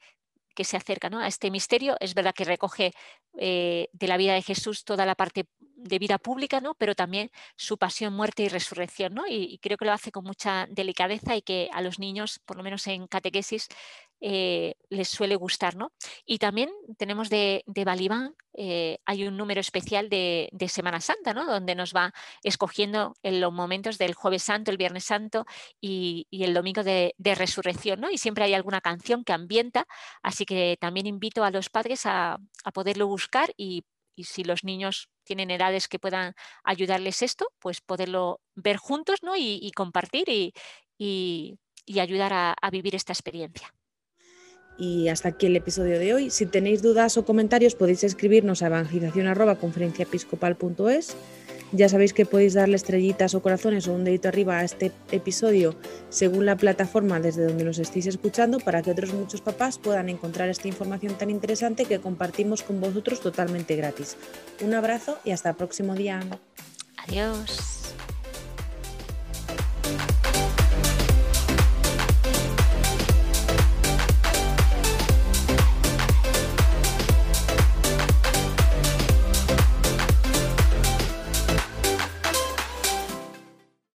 que 0.54 0.64
se 0.64 0.76
acerca 0.76 1.08
a 1.12 1.26
este 1.26 1.50
misterio. 1.50 1.96
Es 2.00 2.14
verdad 2.14 2.34
que 2.34 2.44
recoge 2.44 2.92
eh, 3.38 3.88
de 3.92 4.08
la 4.08 4.16
vida 4.16 4.34
de 4.34 4.42
Jesús 4.42 4.84
toda 4.84 5.06
la 5.06 5.14
parte 5.14 5.46
de 5.58 5.98
vida 5.98 6.18
pública, 6.18 6.60
¿no? 6.60 6.74
pero 6.74 6.94
también 6.94 7.30
su 7.56 7.78
pasión, 7.78 8.14
muerte 8.14 8.42
y 8.42 8.48
resurrección. 8.48 9.14
¿no? 9.14 9.24
Y, 9.28 9.58
creo 9.58 9.76
que 9.76 9.84
lo 9.84 9.92
hace 9.92 10.12
con 10.12 10.24
mucha 10.24 10.66
delicadeza 10.70 11.36
y 11.36 11.42
que 11.42 11.70
a 11.72 11.80
los 11.80 11.98
niños, 11.98 12.40
por 12.44 12.56
lo 12.56 12.62
menos 12.62 12.86
en 12.86 13.06
catequesis, 13.06 13.68
eh, 14.20 14.74
les 14.90 15.08
suele 15.08 15.36
gustar. 15.36 15.76
¿no? 15.76 15.92
Y 16.26 16.38
también 16.38 16.70
tenemos 16.98 17.30
de, 17.30 17.62
de 17.66 17.84
Balibán, 17.84 18.34
eh, 18.54 18.98
hay 19.06 19.26
un 19.26 19.36
número 19.36 19.60
especial 19.60 20.08
de, 20.10 20.50
Semana 20.68 21.00
Santa, 21.00 21.32
¿no? 21.32 21.46
donde 21.46 21.74
nos 21.74 21.94
va 21.94 22.12
escogiendo 22.42 23.14
en 23.22 23.40
los 23.40 23.52
momentos 23.52 23.98
del 23.98 24.14
jueves 24.14 24.42
santo, 24.42 24.70
el 24.70 24.76
viernes 24.76 25.04
santo 25.04 25.46
y, 25.80 26.26
el 26.30 26.54
domingo 26.54 26.82
de, 26.82 27.14
resurrección. 27.18 28.00
¿no? 28.00 28.10
Y 28.10 28.18
siempre 28.18 28.44
hay 28.44 28.54
alguna 28.54 28.80
canción 28.80 29.24
que 29.24 29.32
ambienta, 29.32 29.86
así 30.22 30.44
que 30.44 30.76
también 30.80 31.06
invito 31.06 31.44
a 31.44 31.50
los 31.50 31.70
padres 31.70 32.02
a, 32.04 32.38
poderlo 32.74 33.06
buscar 33.06 33.52
y, 33.56 33.84
si 34.16 34.44
los 34.44 34.64
niños 34.64 35.08
tienen 35.24 35.50
edades 35.50 35.88
que 35.88 35.98
puedan 35.98 36.34
ayudarles 36.62 37.22
esto, 37.22 37.48
pues 37.58 37.80
poderlo 37.80 38.42
ver 38.54 38.76
juntos 38.76 39.22
¿no? 39.22 39.34
y, 39.36 39.70
compartir 39.74 40.28
y, 40.28 41.58
ayudar 41.98 42.32
a 42.34 42.70
vivir 42.70 42.94
esta 42.94 43.14
experiencia. 43.14 43.72
Y 44.80 45.08
hasta 45.08 45.28
aquí 45.28 45.46
el 45.46 45.56
episodio 45.56 45.98
de 45.98 46.14
hoy. 46.14 46.30
Si 46.30 46.46
tenéis 46.46 46.80
dudas 46.80 47.18
o 47.18 47.24
comentarios 47.26 47.74
podéis 47.74 48.02
escribirnos 48.02 48.62
a. 48.62 48.70
Ya 51.72 51.88
sabéis 51.88 52.12
que 52.12 52.26
podéis 52.26 52.54
darle 52.54 52.74
estrellitas 52.74 53.34
o 53.34 53.42
corazones 53.42 53.86
o 53.86 53.92
un 53.92 54.02
dedito 54.02 54.26
arriba 54.26 54.58
a 54.58 54.64
este 54.64 54.90
episodio 55.12 55.76
según 56.08 56.44
la 56.44 56.56
plataforma 56.56 57.20
desde 57.20 57.44
donde 57.44 57.62
nos 57.62 57.78
estéis 57.78 58.06
escuchando 58.06 58.58
para 58.58 58.82
que 58.82 58.90
otros 58.90 59.14
muchos 59.14 59.40
papás 59.40 59.78
puedan 59.78 60.08
encontrar 60.08 60.48
esta 60.48 60.66
información 60.66 61.14
tan 61.14 61.30
interesante 61.30 61.84
que 61.84 62.00
compartimos 62.00 62.62
con 62.62 62.80
vosotros 62.80 63.20
totalmente 63.20 63.76
gratis. 63.76 64.16
Un 64.64 64.74
abrazo 64.74 65.18
y 65.24 65.30
hasta 65.30 65.50
el 65.50 65.56
próximo 65.56 65.94
día. 65.94 66.20
Adiós. 66.96 67.79